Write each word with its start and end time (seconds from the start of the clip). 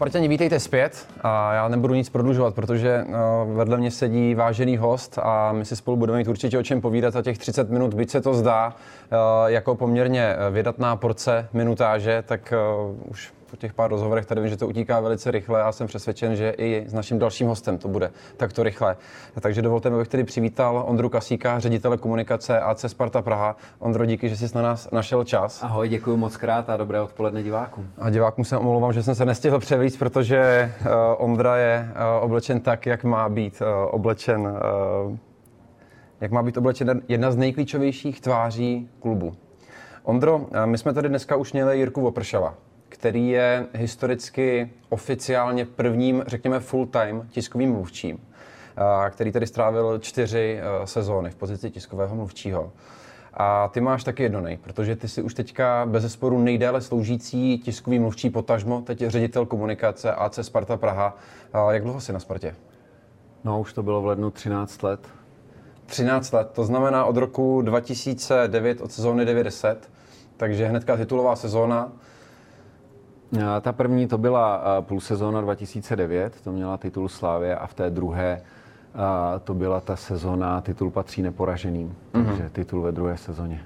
Spartani, 0.00 0.28
vítejte 0.28 0.60
zpět 0.60 1.06
a 1.20 1.52
já 1.52 1.68
nebudu 1.68 1.94
nic 1.94 2.10
prodlužovat, 2.10 2.54
protože 2.54 3.04
uh, 3.04 3.56
vedle 3.56 3.76
mě 3.76 3.90
sedí 3.90 4.34
vážený 4.34 4.76
host 4.76 5.18
a 5.22 5.52
my 5.52 5.64
si 5.64 5.76
spolu 5.76 5.96
budeme 5.96 6.18
mít 6.18 6.28
určitě 6.28 6.58
o 6.58 6.62
čem 6.62 6.80
povídat 6.80 7.12
za 7.12 7.22
těch 7.22 7.38
30 7.38 7.70
minut, 7.70 7.94
byť 7.94 8.10
se 8.10 8.20
to 8.20 8.34
zdá 8.34 8.66
uh, 8.68 9.18
jako 9.46 9.74
poměrně 9.74 10.36
vydatná 10.50 10.96
porce 10.96 11.48
minutáže, 11.52 12.22
tak 12.26 12.52
už 13.08 13.32
po 13.50 13.56
těch 13.56 13.74
pár 13.74 13.90
rozhovorech 13.90 14.26
tady 14.26 14.40
vím, 14.40 14.50
že 14.50 14.56
to 14.56 14.68
utíká 14.68 15.00
velice 15.00 15.30
rychle 15.30 15.62
a 15.62 15.72
jsem 15.72 15.86
přesvědčen, 15.86 16.36
že 16.36 16.50
i 16.50 16.84
s 16.88 16.92
naším 16.92 17.18
dalším 17.18 17.46
hostem 17.46 17.78
to 17.78 17.88
bude 17.88 18.10
takto 18.36 18.62
rychle. 18.62 18.96
Takže 19.40 19.62
dovolte 19.62 19.90
mi, 19.90 19.96
abych 19.96 20.08
tedy 20.08 20.24
přivítal 20.24 20.84
Ondru 20.86 21.08
Kasíka, 21.08 21.58
ředitele 21.58 21.96
komunikace 21.96 22.60
AC 22.60 22.84
Sparta 22.88 23.22
Praha. 23.22 23.56
Ondro, 23.78 24.06
díky, 24.06 24.28
že 24.28 24.36
jsi 24.36 24.54
na 24.54 24.62
nás 24.62 24.90
našel 24.90 25.24
čas. 25.24 25.62
Ahoj, 25.62 25.88
děkuji 25.88 26.16
moc 26.16 26.36
krát 26.36 26.70
a 26.70 26.76
dobré 26.76 27.00
odpoledne 27.00 27.42
divákům. 27.42 27.90
A 27.98 28.10
divákům 28.10 28.44
se 28.44 28.56
omlouvám, 28.56 28.92
že 28.92 29.02
jsem 29.02 29.14
se 29.14 29.24
nestihl 29.24 29.58
převíc, 29.58 29.96
protože 29.96 30.72
uh, 30.80 30.88
Ondra 31.18 31.56
je 31.56 31.88
uh, 31.90 32.24
oblečen 32.24 32.60
tak, 32.60 32.86
jak 32.86 33.04
má 33.04 33.28
být 33.28 33.62
uh, 33.62 33.66
oblečen. 33.94 34.40
Uh, 34.40 35.16
jak 36.20 36.30
má 36.30 36.42
být 36.42 36.56
oblečen 36.56 37.02
jedna 37.08 37.32
z 37.32 37.36
nejklíčovějších 37.36 38.20
tváří 38.20 38.88
klubu. 39.00 39.32
Ondro, 40.02 40.46
my 40.64 40.78
jsme 40.78 40.92
tady 40.92 41.08
dneska 41.08 41.36
už 41.36 41.52
měli 41.52 41.78
Jirku 41.78 42.00
Vopršala, 42.00 42.54
který 42.90 43.28
je 43.28 43.66
historicky 43.72 44.70
oficiálně 44.88 45.64
prvním, 45.64 46.24
řekněme, 46.26 46.60
full-time 46.60 47.26
tiskovým 47.30 47.72
mluvčím, 47.72 48.18
který 49.10 49.32
tady 49.32 49.46
strávil 49.46 49.98
čtyři 49.98 50.60
sezóny 50.84 51.30
v 51.30 51.34
pozici 51.34 51.70
tiskového 51.70 52.16
mluvčího. 52.16 52.72
A 53.34 53.68
ty 53.68 53.80
máš 53.80 54.04
taky 54.04 54.22
jednonej, 54.22 54.56
protože 54.56 54.96
ty 54.96 55.08
si 55.08 55.22
už 55.22 55.34
teďka 55.34 55.86
bez 55.86 56.02
zesporu 56.02 56.38
nejdéle 56.38 56.80
sloužící 56.80 57.58
tiskový 57.58 57.98
mluvčí 57.98 58.30
potažmo, 58.30 58.80
teď 58.80 59.00
je 59.00 59.10
ředitel 59.10 59.46
komunikace 59.46 60.12
AC 60.12 60.38
Sparta 60.42 60.76
Praha. 60.76 61.16
Jak 61.70 61.82
dlouho 61.82 62.00
jsi 62.00 62.12
na 62.12 62.18
Spartě? 62.18 62.54
No, 63.44 63.60
už 63.60 63.72
to 63.72 63.82
bylo 63.82 64.02
v 64.02 64.06
lednu 64.06 64.30
13 64.30 64.82
let. 64.82 65.00
13 65.86 66.32
let, 66.32 66.50
to 66.52 66.64
znamená 66.64 67.04
od 67.04 67.16
roku 67.16 67.62
2009, 67.62 68.80
od 68.80 68.92
sezóny 68.92 69.24
90, 69.24 69.78
takže 70.36 70.66
hnedka 70.66 70.96
titulová 70.96 71.36
sezóna. 71.36 71.92
Ta 73.60 73.72
první 73.72 74.06
to 74.06 74.18
byla 74.18 74.62
půl 74.80 75.00
sezóna 75.00 75.40
2009, 75.40 76.40
to 76.44 76.52
měla 76.52 76.76
titul 76.76 77.08
Slávě 77.08 77.56
a 77.56 77.66
v 77.66 77.74
té 77.74 77.90
druhé 77.90 78.42
to 79.44 79.54
byla 79.54 79.80
ta 79.80 79.96
sezóna, 79.96 80.60
titul 80.60 80.90
patří 80.90 81.22
neporaženým, 81.22 81.96
mm-hmm. 82.12 82.26
takže 82.26 82.50
titul 82.50 82.82
ve 82.82 82.92
druhé 82.92 83.16
sezóně. 83.16 83.60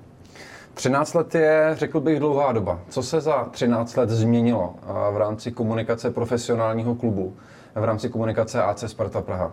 13 0.75 1.15
let 1.15 1.35
je, 1.35 1.70
řekl 1.73 2.01
bych, 2.01 2.19
dlouhá 2.19 2.53
doba. 2.53 2.79
Co 2.89 3.03
se 3.03 3.20
za 3.20 3.45
13 3.45 3.97
let 3.97 4.11
změnilo 4.11 4.75
v 5.12 5.17
rámci 5.17 5.53
komunikace 5.53 6.11
profesionálního 6.11 6.95
klubu, 6.95 7.37
v 7.75 7.85
rámci 7.85 8.09
komunikace 8.09 8.62
AC 8.62 8.85
Sparta 8.87 9.23
Praha? 9.23 9.53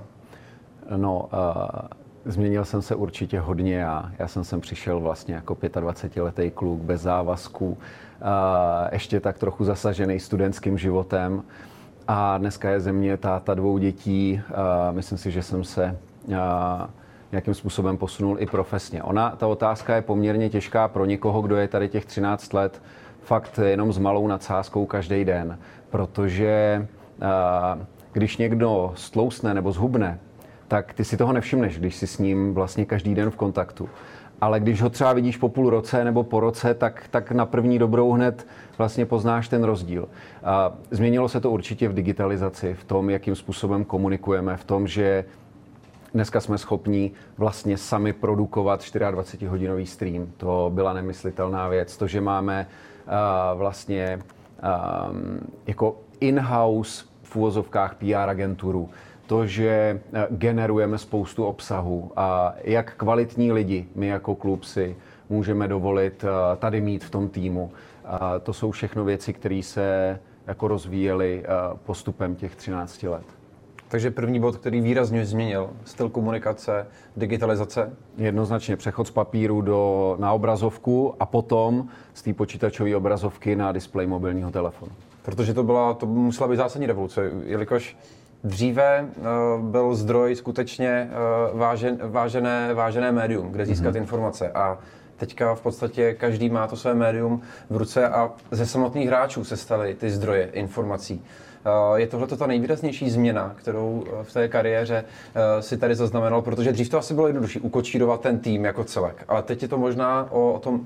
No, 0.95 1.29
uh, 1.33 2.00
změnil 2.25 2.65
jsem 2.65 2.81
se 2.81 2.95
určitě 2.95 3.39
hodně. 3.39 3.75
Já, 3.75 4.11
já 4.19 4.27
jsem 4.27 4.43
sem 4.43 4.61
přišel 4.61 4.99
vlastně 4.99 5.35
jako 5.35 5.53
25-letý 5.53 6.51
kluk 6.51 6.81
bez 6.81 7.01
závazků, 7.01 7.77
ještě 8.91 9.19
tak 9.19 9.37
trochu 9.37 9.63
zasažený 9.63 10.19
studentským 10.19 10.77
životem. 10.77 11.43
A 12.07 12.37
dneska 12.37 12.69
je 12.69 12.79
země 12.79 13.17
táta 13.17 13.53
dvou 13.53 13.77
dětí. 13.77 14.41
Myslím 14.91 15.17
si, 15.17 15.31
že 15.31 15.43
jsem 15.43 15.63
se 15.63 15.97
nějakým 17.31 17.53
způsobem 17.53 17.97
posunul 17.97 18.37
i 18.39 18.45
profesně. 18.45 19.03
Ona, 19.03 19.29
ta 19.29 19.47
otázka 19.47 19.95
je 19.95 20.01
poměrně 20.01 20.49
těžká 20.49 20.87
pro 20.87 21.05
někoho, 21.05 21.41
kdo 21.41 21.55
je 21.55 21.67
tady 21.67 21.89
těch 21.89 22.05
13 22.05 22.53
let 22.53 22.81
fakt 23.21 23.59
jenom 23.63 23.93
s 23.93 23.97
malou 23.97 24.27
nadsázkou 24.27 24.85
každý 24.85 25.25
den, 25.25 25.59
protože 25.89 26.87
když 28.11 28.37
někdo 28.37 28.91
stlousne 28.95 29.53
nebo 29.53 29.71
zhubne, 29.71 30.19
tak 30.71 30.93
ty 30.93 31.05
si 31.05 31.17
toho 31.17 31.33
nevšimneš, 31.33 31.79
když 31.79 31.95
jsi 31.95 32.07
s 32.07 32.17
ním 32.17 32.53
vlastně 32.53 32.85
každý 32.85 33.15
den 33.15 33.31
v 33.31 33.35
kontaktu 33.35 33.89
ale 34.41 34.59
když 34.59 34.81
ho 34.81 34.89
třeba 34.89 35.13
vidíš 35.13 35.37
po 35.37 35.49
půl 35.49 35.69
roce 35.69 36.03
nebo 36.03 36.23
po 36.23 36.39
roce, 36.39 36.73
tak, 36.73 37.03
tak 37.11 37.31
na 37.31 37.45
první 37.45 37.79
dobrou 37.79 38.11
hned 38.11 38.47
vlastně 38.77 39.05
poznáš 39.05 39.47
ten 39.47 39.63
rozdíl. 39.63 40.09
A 40.43 40.73
změnilo 40.91 41.29
se 41.29 41.39
to 41.39 41.51
určitě 41.51 41.89
v 41.89 41.93
digitalizaci, 41.93 42.73
v 42.73 42.83
tom, 42.83 43.09
jakým 43.09 43.35
způsobem 43.35 43.85
komunikujeme, 43.85 44.57
v 44.57 44.63
tom, 44.63 44.87
že 44.87 45.25
dneska 46.13 46.41
jsme 46.41 46.57
schopni 46.57 47.11
vlastně 47.37 47.77
sami 47.77 48.13
produkovat 48.13 48.81
24-hodinový 48.81 49.85
stream. 49.85 50.27
To 50.37 50.71
byla 50.73 50.93
nemyslitelná 50.93 51.67
věc. 51.67 51.97
To, 51.97 52.07
že 52.07 52.21
máme 52.21 52.67
uh, 52.67 53.59
vlastně 53.59 54.19
jako 55.67 55.97
in-house 56.19 57.05
v 57.23 57.35
úvozovkách 57.35 57.95
PR 57.95 58.29
agenturu, 58.29 58.89
to, 59.31 59.47
že 59.47 60.01
eh, 60.13 60.27
generujeme 60.29 60.97
spoustu 60.97 61.45
obsahu 61.45 62.11
a 62.15 62.55
jak 62.63 62.95
kvalitní 62.95 63.51
lidi 63.51 63.87
my 63.95 64.07
jako 64.07 64.35
klub 64.35 64.63
si 64.63 64.95
můžeme 65.29 65.67
dovolit 65.67 66.23
eh, 66.23 66.55
tady 66.57 66.81
mít 66.81 67.03
v 67.03 67.09
tom 67.09 67.29
týmu. 67.29 67.71
A 68.05 68.39
to 68.39 68.53
jsou 68.53 68.71
všechno 68.71 69.05
věci, 69.05 69.33
které 69.33 69.61
se 69.63 70.19
jako 70.47 70.67
rozvíjely 70.67 71.43
eh, 71.43 71.47
postupem 71.85 72.35
těch 72.35 72.55
13 72.55 73.03
let. 73.03 73.23
Takže 73.87 74.11
první 74.11 74.39
bod, 74.39 74.57
který 74.57 74.81
výrazně 74.81 75.25
změnil 75.25 75.69
styl 75.85 76.09
komunikace, 76.09 76.87
digitalizace? 77.17 77.93
Jednoznačně 78.17 78.75
přechod 78.75 79.07
z 79.07 79.11
papíru 79.11 79.61
do, 79.61 80.15
na 80.19 80.33
obrazovku 80.33 81.15
a 81.19 81.25
potom 81.25 81.87
z 82.13 82.21
té 82.21 82.33
počítačové 82.33 82.95
obrazovky 82.95 83.55
na 83.55 83.71
displej 83.71 84.07
mobilního 84.07 84.51
telefonu. 84.51 84.91
Protože 85.21 85.53
to, 85.53 85.63
byla, 85.63 85.93
to 85.93 86.05
musela 86.05 86.49
být 86.49 86.57
zásadní 86.57 86.87
revoluce, 86.87 87.31
jelikož 87.45 87.97
Dříve 88.43 89.05
uh, 89.17 89.25
byl 89.65 89.95
zdroj 89.95 90.35
skutečně 90.35 91.09
uh, 91.51 91.59
vážen, 91.59 91.97
vážené, 92.03 92.73
vážené 92.73 93.11
médium, 93.11 93.51
kde 93.51 93.65
získat 93.65 93.93
mm-hmm. 93.93 93.97
informace. 93.97 94.51
A 94.51 94.77
teďka 95.17 95.55
v 95.55 95.61
podstatě 95.61 96.13
každý 96.13 96.49
má 96.49 96.67
to 96.67 96.75
své 96.75 96.93
médium 96.93 97.41
v 97.69 97.77
ruce 97.77 98.09
a 98.09 98.31
ze 98.51 98.65
samotných 98.65 99.07
hráčů 99.07 99.43
se 99.43 99.57
staly 99.57 99.95
ty 99.95 100.09
zdroje 100.09 100.49
informací. 100.53 101.23
Uh, 101.65 101.95
je 101.95 102.07
tohle 102.07 102.27
ta 102.27 102.47
nejvýraznější 102.47 103.09
změna, 103.09 103.53
kterou 103.57 104.03
v 104.23 104.33
té 104.33 104.47
kariéře 104.47 105.03
si 105.59 105.77
tady 105.77 105.95
zaznamenal, 105.95 106.41
protože 106.41 106.71
dřív 106.71 106.89
to 106.89 106.97
asi 106.97 107.13
bylo 107.13 107.27
jednodušší 107.27 107.59
ukočírovat 107.59 108.21
ten 108.21 108.39
tým 108.39 108.65
jako 108.65 108.83
celek, 108.83 109.23
ale 109.27 109.43
teď 109.43 109.61
je 109.61 109.67
to 109.67 109.77
možná 109.77 110.27
o, 110.31 110.53
o 110.53 110.59
tom 110.59 110.81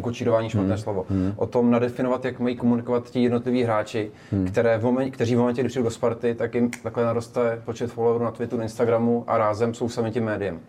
kočírování 0.00 0.50
špatné 0.50 0.74
hmm. 0.74 0.78
slovo, 0.78 1.06
hmm. 1.10 1.32
o 1.36 1.46
tom 1.46 1.70
nadefinovat, 1.70 2.24
jak 2.24 2.40
mají 2.40 2.56
komunikovat 2.56 3.10
ti 3.10 3.22
jednotliví 3.22 3.62
hráči, 3.62 4.10
hmm. 4.32 4.46
které 4.46 4.78
v 4.78 4.84
moment, 4.84 5.10
kteří 5.10 5.34
v 5.34 5.38
momentě, 5.38 5.62
kdy 5.62 5.68
přijdou 5.68 5.84
do 5.84 5.90
Sparty, 5.90 6.34
tak 6.34 6.54
jim 6.54 6.70
takhle 6.70 7.04
naroste 7.04 7.62
počet 7.64 7.92
followerů 7.92 8.24
na 8.24 8.30
Twitteru, 8.30 8.62
Instagramu 8.62 9.24
a 9.26 9.38
rázem 9.38 9.74
jsou 9.74 9.88
sami 9.88 10.10
tím 10.10 10.24
médiem. 10.24 10.60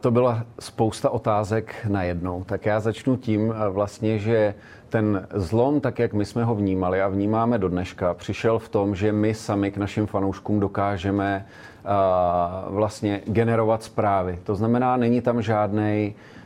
To 0.00 0.10
byla 0.10 0.44
spousta 0.60 1.10
otázek 1.10 1.74
najednou. 1.88 2.44
Tak 2.44 2.66
já 2.66 2.80
začnu 2.80 3.16
tím 3.16 3.54
vlastně, 3.70 4.18
že 4.18 4.54
ten 4.88 5.26
zlom, 5.34 5.80
tak 5.80 5.98
jak 5.98 6.12
my 6.12 6.24
jsme 6.24 6.44
ho 6.44 6.54
vnímali 6.54 7.02
a 7.02 7.08
vnímáme 7.08 7.58
do 7.58 7.68
dneška, 7.68 8.14
přišel 8.14 8.58
v 8.58 8.68
tom, 8.68 8.94
že 8.94 9.12
my 9.12 9.34
sami 9.34 9.70
k 9.70 9.76
našim 9.76 10.06
fanouškům 10.06 10.60
dokážeme 10.60 11.46
uh, 11.84 12.74
vlastně 12.74 13.20
generovat 13.24 13.82
zprávy. 13.82 14.38
To 14.44 14.54
znamená, 14.54 14.96
není 14.96 15.20
tam 15.20 15.42
žádný 15.42 16.14
uh, 16.14 16.39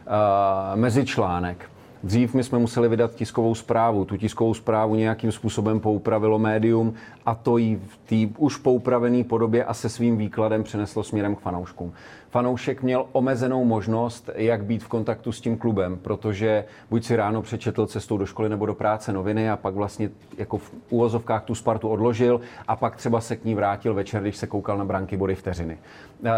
mezičlánek. 0.74 1.70
Dřív 2.02 2.34
my 2.34 2.44
jsme 2.44 2.58
museli 2.58 2.88
vydat 2.88 3.14
tiskovou 3.14 3.54
zprávu. 3.54 4.04
Tu 4.04 4.16
tiskovou 4.16 4.54
zprávu 4.54 4.94
nějakým 4.94 5.32
způsobem 5.32 5.80
poupravilo 5.80 6.38
médium 6.38 6.94
a 7.26 7.34
to 7.34 7.56
ji 7.56 7.80
v 7.88 7.96
té 7.96 8.34
už 8.38 8.56
poupravené 8.56 9.24
podobě 9.24 9.64
a 9.64 9.74
se 9.74 9.88
svým 9.88 10.16
výkladem 10.16 10.62
přeneslo 10.62 11.02
směrem 11.02 11.36
k 11.36 11.40
fanouškům 11.40 11.92
fanoušek 12.34 12.82
měl 12.82 13.06
omezenou 13.12 13.64
možnost, 13.64 14.30
jak 14.34 14.64
být 14.64 14.84
v 14.84 14.88
kontaktu 14.88 15.32
s 15.32 15.40
tím 15.40 15.58
klubem, 15.58 15.96
protože 15.96 16.64
buď 16.90 17.04
si 17.04 17.16
ráno 17.16 17.42
přečetl 17.42 17.86
cestou 17.86 18.18
do 18.18 18.26
školy 18.26 18.48
nebo 18.48 18.66
do 18.66 18.74
práce 18.74 19.12
noviny 19.12 19.50
a 19.50 19.56
pak 19.56 19.74
vlastně 19.74 20.10
jako 20.38 20.58
v 20.58 20.72
úvozovkách 20.90 21.44
tu 21.44 21.54
Spartu 21.54 21.88
odložil 21.88 22.40
a 22.68 22.76
pak 22.76 22.96
třeba 22.96 23.20
se 23.20 23.36
k 23.36 23.44
ní 23.44 23.54
vrátil 23.54 23.94
večer, 23.94 24.22
když 24.22 24.36
se 24.36 24.46
koukal 24.46 24.78
na 24.78 24.84
branky 24.84 25.16
body 25.16 25.34
vteřiny. 25.34 25.78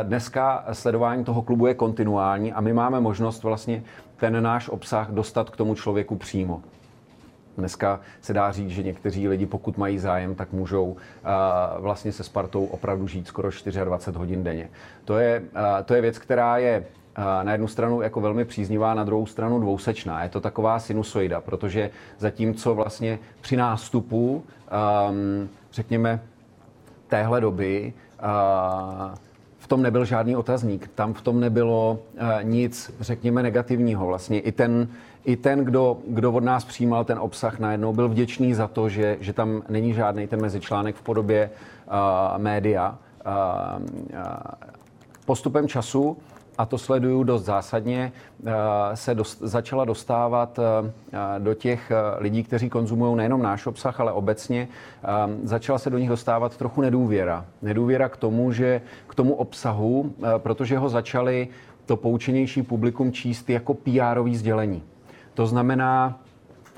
Dneska 0.03 0.65
sledování 0.73 1.25
toho 1.25 1.43
klubu 1.43 1.67
je 1.67 1.75
kontinuální 1.75 2.53
a 2.53 2.61
my 2.61 2.73
máme 2.73 3.01
možnost 3.01 3.43
vlastně 3.43 3.83
ten 4.17 4.43
náš 4.43 4.69
obsah 4.69 5.11
dostat 5.11 5.51
k 5.51 5.57
tomu 5.57 5.75
člověku 5.75 6.17
přímo. 6.17 6.63
Dneska 7.59 8.01
se 8.21 8.33
dá 8.33 8.53
říct, 8.53 8.71
že 8.71 8.83
někteří 8.83 9.29
lidi, 9.29 9.47
pokud 9.47 9.79
mají 9.79 9.99
zájem, 9.99 10.35
tak 10.35 10.53
můžou 10.53 10.85
uh, 10.85 10.97
vlastně 11.79 12.13
se 12.13 12.25
Spartou 12.25 12.65
opravdu 12.65 13.07
žít 13.07 13.27
skoro 13.27 13.51
24 13.85 14.19
hodin 14.19 14.45
denně. 14.45 14.69
To 15.05 15.19
je, 15.19 15.41
uh, 15.41 15.47
to 15.85 15.95
je 15.95 16.01
věc, 16.01 16.19
která 16.19 16.59
je 16.59 16.81
uh, 16.81 17.25
na 17.43 17.53
jednu 17.53 17.69
stranu 17.69 18.03
jako 18.03 18.21
velmi 18.21 18.45
příznivá, 18.45 18.95
na 18.95 19.05
druhou 19.05 19.27
stranu 19.27 19.61
dvousečná. 19.61 20.23
Je 20.23 20.29
to 20.29 20.41
taková 20.41 20.79
sinusoida, 20.79 21.41
protože 21.41 21.91
zatímco 22.19 22.75
vlastně 22.75 23.19
při 23.41 23.57
nástupu, 23.57 24.45
um, 25.11 25.49
řekněme, 25.73 26.21
téhle 27.09 27.41
doby 27.41 27.93
v 29.59 29.69
tom 29.69 29.83
nebyl 29.83 30.05
žádný 30.05 30.37
otazník, 30.37 30.91
tam 30.95 31.15
v 31.15 31.23
tom 31.23 31.41
nebylo 31.41 31.99
nic, 32.43 32.95
řekněme, 33.01 33.43
negativního. 33.43 34.07
Vlastně 34.07 34.41
i 34.41 34.53
ten, 34.53 34.89
i 35.27 35.37
ten, 35.37 35.65
kdo, 35.65 35.99
kdo 36.09 36.33
od 36.33 36.45
nás 36.45 36.65
přijímal 36.65 37.05
ten 37.05 37.19
obsah, 37.19 37.59
najednou 37.59 37.93
byl 37.93 38.09
vděčný 38.09 38.55
za 38.55 38.69
to, 38.69 38.89
že, 38.89 39.17
že 39.21 39.33
tam 39.33 39.63
není 39.69 39.95
žádný 39.95 40.27
ten 40.27 40.41
mezičlánek 40.41 40.97
v 40.97 41.03
podobě 41.03 41.51
uh, 41.87 41.93
média. 42.43 42.99
Uh, 43.27 43.83
uh, 43.83 44.21
postupem 45.27 45.69
času 45.69 46.17
a 46.59 46.67
to 46.67 46.79
sleduju 46.79 47.23
dost 47.23 47.45
zásadně, 47.45 48.13
se 48.95 49.15
dost, 49.15 49.39
začala 49.41 49.85
dostávat 49.85 50.61
do 51.39 51.55
těch 51.55 51.93
lidí, 52.19 52.43
kteří 52.43 52.71
konzumují 52.71 53.17
nejenom 53.17 53.43
náš 53.43 53.67
obsah, 53.67 54.01
ale 54.01 54.13
obecně, 54.13 54.69
začala 55.43 55.79
se 55.79 55.91
do 55.91 55.99
nich 55.99 56.09
dostávat 56.09 56.57
trochu 56.57 56.81
nedůvěra. 56.81 57.45
Nedůvěra 57.63 58.09
k 58.09 58.17
tomu, 58.17 58.53
že 58.53 58.81
k 59.07 59.15
tomu 59.15 59.35
obsahu, 59.35 60.15
protože 60.39 60.79
ho 60.79 60.89
začali 60.89 61.49
to 61.87 61.97
poučenější 61.97 62.63
publikum 62.63 63.13
číst 63.13 63.51
jako 63.51 63.75
pr 63.75 64.31
sdělení. 64.33 64.83
To 65.37 65.47
znamená, 65.47 66.19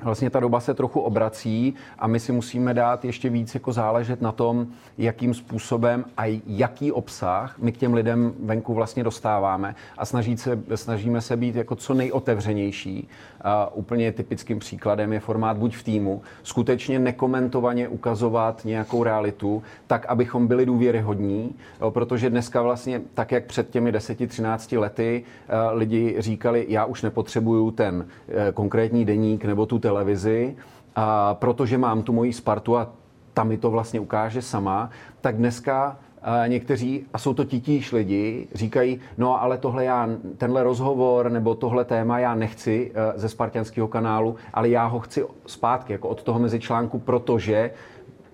vlastně 0.03 0.29
ta 0.29 0.39
doba 0.39 0.59
se 0.59 0.73
trochu 0.73 0.99
obrací 0.99 1.73
a 1.99 2.07
my 2.07 2.19
si 2.19 2.31
musíme 2.31 2.73
dát 2.73 3.05
ještě 3.05 3.29
víc 3.29 3.53
jako 3.53 3.73
záležet 3.73 4.21
na 4.21 4.31
tom, 4.31 4.67
jakým 4.97 5.33
způsobem 5.33 6.05
a 6.17 6.41
jaký 6.47 6.91
obsah 6.91 7.59
my 7.59 7.71
k 7.71 7.77
těm 7.77 7.93
lidem 7.93 8.33
venku 8.43 8.73
vlastně 8.73 9.03
dostáváme 9.03 9.75
a 9.97 10.05
snažit 10.05 10.39
se, 10.39 10.59
snažíme 10.75 11.21
se 11.21 11.37
být 11.37 11.55
jako 11.55 11.75
co 11.75 11.93
nejotevřenější. 11.93 13.07
A 13.41 13.73
úplně 13.73 14.11
typickým 14.11 14.59
příkladem 14.59 15.13
je 15.13 15.19
formát 15.19 15.57
buď 15.57 15.75
v 15.75 15.83
týmu, 15.83 16.21
skutečně 16.43 16.99
nekomentovaně 16.99 17.87
ukazovat 17.87 18.65
nějakou 18.65 19.03
realitu, 19.03 19.63
tak, 19.87 20.05
abychom 20.05 20.47
byli 20.47 20.65
důvěryhodní, 20.65 21.55
protože 21.89 22.29
dneska 22.29 22.61
vlastně, 22.61 23.01
tak 23.13 23.31
jak 23.31 23.45
před 23.45 23.69
těmi 23.69 23.91
10-13 23.91 24.79
lety 24.79 25.23
lidi 25.71 26.15
říkali, 26.17 26.65
já 26.69 26.85
už 26.85 27.01
nepotřebuju 27.01 27.71
ten 27.71 28.07
e, 28.27 28.51
konkrétní 28.51 29.05
deník 29.05 29.45
nebo 29.45 29.65
tu 29.65 29.79
televizi, 29.89 30.55
a 30.95 31.33
protože 31.33 31.77
mám 31.77 32.03
tu 32.03 32.13
moji 32.13 32.33
Spartu 32.33 32.77
a 32.77 32.87
ta 33.33 33.43
mi 33.43 33.57
to 33.57 33.71
vlastně 33.71 33.99
ukáže 33.99 34.41
sama, 34.41 34.89
tak 35.21 35.37
dneska 35.37 35.97
a 36.21 36.47
někteří, 36.47 37.05
a 37.13 37.17
jsou 37.17 37.33
to 37.33 37.43
titíž 37.43 37.91
lidi, 37.91 38.47
říkají, 38.53 38.99
no 39.17 39.41
ale 39.41 39.57
tohle 39.57 39.85
já, 39.85 40.09
tenhle 40.37 40.63
rozhovor 40.63 41.31
nebo 41.31 41.55
tohle 41.55 41.85
téma 41.85 42.19
já 42.19 42.35
nechci 42.35 42.91
e, 42.93 43.19
ze 43.19 43.29
spartianského 43.29 43.87
kanálu, 43.87 44.35
ale 44.53 44.69
já 44.69 44.85
ho 44.85 44.99
chci 44.99 45.25
zpátky, 45.45 45.93
jako 45.93 46.09
od 46.09 46.23
toho 46.23 46.39
mezičlánku, 46.39 46.99
protože 46.99 47.71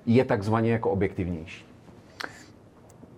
je 0.05 0.25
takzvaně 0.25 0.71
jako 0.71 0.89
objektivnější. 0.89 1.65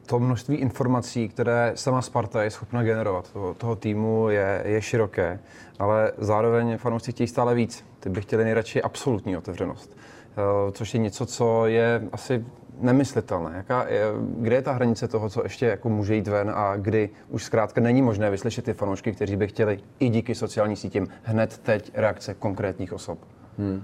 To 0.06 0.19
množství 0.19 0.56
informací, 0.56 1.30
které 1.30 1.72
sama 1.75 2.01
Sparta 2.01 2.44
je 2.44 2.51
schopna 2.51 2.83
generovat, 2.83 3.31
toho, 3.33 3.54
toho 3.54 3.75
týmu 3.75 4.30
je, 4.30 4.63
je 4.66 4.81
široké, 4.81 5.40
ale 5.80 6.12
zároveň 6.18 6.78
fanoušci 6.78 7.12
chtějí 7.12 7.28
stále 7.28 7.56
víc. 7.56 7.83
Ty 8.07 8.12
by 8.12 8.21
chtěli 8.21 8.44
nejradši 8.44 8.81
absolutní 8.81 9.38
otevřenost, 9.38 9.98
eh, 9.98 10.71
což 10.71 10.94
je 10.94 11.00
něco, 11.00 11.25
co 11.25 11.65
je 11.65 12.01
asi 12.12 12.45
nemyslitelné. 12.80 13.51
Jaká 13.56 13.88
je, 13.88 14.01
kde 14.38 14.56
je 14.56 14.62
ta 14.62 14.71
hranice 14.71 15.07
toho, 15.07 15.30
co 15.30 15.44
ještě 15.44 15.65
jako 15.65 15.89
může 15.89 16.15
jít 16.15 16.27
ven 16.27 16.51
a 16.56 16.75
kdy 16.75 17.09
už 17.30 17.44
zkrátka 17.44 17.81
není 17.81 18.01
možné 18.01 18.30
vyslyšet 18.30 18.65
ty 18.65 18.74
fanoušky, 18.74 19.12
kteří 19.12 19.36
by 19.36 19.48
chtěli 19.48 19.80
i 20.00 20.09
díky 20.09 20.36
sociálním 20.36 20.75
sítím 20.75 21.07
hned 21.24 21.57
teď 21.57 21.92
reakce 21.94 22.33
konkrétních 22.33 22.94
osob? 22.94 23.19
Hmm. 23.57 23.83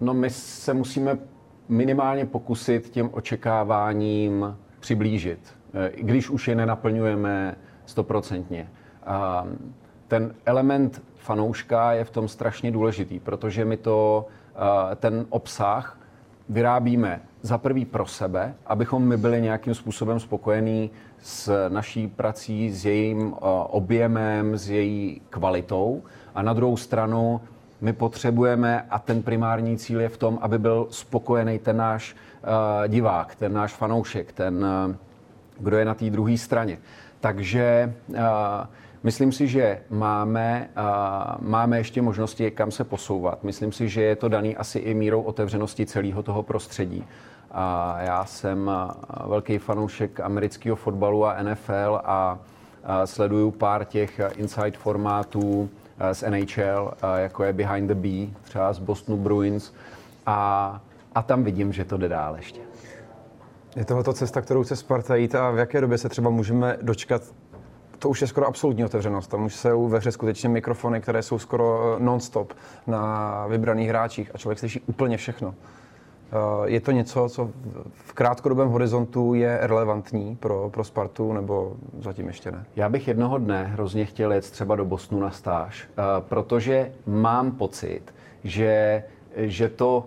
No 0.00 0.14
my 0.14 0.30
se 0.30 0.74
musíme 0.74 1.18
minimálně 1.68 2.26
pokusit 2.26 2.90
těm 2.90 3.10
očekáváním 3.12 4.56
přiblížit, 4.80 5.40
eh, 5.74 5.92
když 6.02 6.30
už 6.30 6.48
je 6.48 6.54
nenaplňujeme 6.54 7.56
stoprocentně. 7.86 8.70
Ten 10.14 10.34
element 10.46 11.02
fanouška 11.16 11.92
je 11.92 12.04
v 12.04 12.10
tom 12.10 12.28
strašně 12.28 12.70
důležitý, 12.70 13.20
protože 13.20 13.64
my 13.64 13.76
to, 13.76 14.26
eh, 14.54 14.96
ten 14.96 15.26
obsah 15.28 15.98
vyrábíme 16.48 17.20
za 17.42 17.58
prvý 17.58 17.84
pro 17.84 18.06
sebe, 18.06 18.54
abychom 18.66 19.02
my 19.02 19.16
byli 19.16 19.40
nějakým 19.40 19.74
způsobem 19.74 20.20
spokojení 20.20 20.90
s 21.22 21.68
naší 21.68 22.08
prací, 22.08 22.70
s 22.70 22.84
jejím 22.84 23.34
eh, 23.36 23.40
objemem, 23.68 24.56
s 24.56 24.70
její 24.70 25.20
kvalitou. 25.30 26.02
A 26.34 26.42
na 26.42 26.52
druhou 26.52 26.76
stranu 26.76 27.40
my 27.80 27.92
potřebujeme, 27.92 28.86
a 28.90 28.98
ten 28.98 29.22
primární 29.22 29.76
cíl 29.78 30.00
je 30.00 30.08
v 30.08 30.16
tom, 30.16 30.38
aby 30.42 30.58
byl 30.58 30.86
spokojený 30.90 31.58
ten 31.58 31.76
náš 31.76 32.14
uh, 32.14 32.88
divák, 32.88 33.34
ten 33.34 33.52
náš 33.52 33.72
fanoušek, 33.72 34.32
ten, 34.32 34.66
kdo 35.58 35.76
je 35.76 35.84
na 35.84 35.94
té 35.94 36.10
druhé 36.10 36.38
straně. 36.38 36.78
Takže 37.20 37.94
uh, 38.08 38.16
Myslím 39.04 39.32
si, 39.32 39.48
že 39.48 39.80
máme, 39.90 40.68
uh, 40.76 41.48
máme 41.48 41.78
ještě 41.78 42.02
možnosti, 42.02 42.50
kam 42.50 42.70
se 42.70 42.84
posouvat. 42.84 43.44
Myslím 43.44 43.72
si, 43.72 43.88
že 43.88 44.02
je 44.02 44.16
to 44.16 44.28
daný 44.28 44.56
asi 44.56 44.78
i 44.78 44.94
mírou 44.94 45.22
otevřenosti 45.22 45.86
celého 45.86 46.22
toho 46.22 46.42
prostředí. 46.42 47.04
A 47.50 47.96
já 48.00 48.24
jsem 48.24 48.70
velký 49.26 49.58
fanoušek 49.58 50.20
amerického 50.20 50.76
fotbalu 50.76 51.26
a 51.26 51.42
NFL 51.42 52.00
a 52.04 52.38
sleduju 53.04 53.50
pár 53.50 53.84
těch 53.84 54.20
inside 54.36 54.78
formátů 54.78 55.70
z 56.12 56.30
NHL, 56.30 56.92
jako 57.16 57.44
je 57.44 57.52
Behind 57.52 57.88
the 57.88 57.94
Bee, 57.94 58.28
třeba 58.42 58.72
z 58.72 58.78
Bostonu 58.78 59.18
Bruins. 59.18 59.72
A, 60.26 60.80
a 61.14 61.22
tam 61.22 61.44
vidím, 61.44 61.72
že 61.72 61.84
to 61.84 61.96
jde 61.96 62.08
dál 62.08 62.36
ještě. 62.36 62.60
Je 63.76 63.84
tohle 63.84 64.14
cesta, 64.14 64.40
kterou 64.40 64.62
chce 64.62 64.76
Sparta 64.76 65.16
jít 65.16 65.34
a 65.34 65.50
v 65.50 65.58
jaké 65.58 65.80
době 65.80 65.98
se 65.98 66.08
třeba 66.08 66.30
můžeme 66.30 66.76
dočkat 66.82 67.22
to 68.04 68.08
už 68.08 68.20
je 68.20 68.26
skoro 68.26 68.46
absolutní 68.46 68.84
otevřenost. 68.84 69.30
Tam 69.30 69.44
už 69.44 69.56
jsou 69.56 69.88
ve 69.88 69.98
hře 69.98 70.12
skutečně 70.12 70.48
mikrofony, 70.48 71.00
které 71.00 71.22
jsou 71.22 71.38
skoro 71.38 71.96
eh, 71.96 72.02
non-stop 72.02 72.52
na 72.86 73.46
vybraných 73.46 73.88
hráčích 73.88 74.30
a 74.34 74.38
člověk 74.38 74.58
slyší 74.58 74.80
úplně 74.86 75.16
všechno. 75.16 75.54
Eh, 75.54 76.36
je 76.64 76.80
to 76.80 76.90
něco, 76.90 77.28
co 77.28 77.50
v 77.92 78.12
krátkodobém 78.12 78.68
horizontu 78.68 79.34
je 79.34 79.58
relevantní 79.62 80.36
pro, 80.36 80.70
pro 80.70 80.84
Spartu, 80.84 81.32
nebo 81.32 81.76
zatím 82.00 82.26
ještě 82.26 82.50
ne? 82.50 82.64
Já 82.76 82.88
bych 82.88 83.08
jednoho 83.08 83.38
dne 83.38 83.64
hrozně 83.64 84.04
chtěl 84.04 84.32
jet 84.32 84.50
třeba 84.50 84.76
do 84.76 84.84
Bostonu 84.84 85.20
na 85.20 85.30
stáž, 85.30 85.88
eh, 85.88 86.02
protože 86.20 86.92
mám 87.06 87.52
pocit, 87.52 88.02
že, 88.44 89.02
že 89.36 89.68
to 89.68 90.06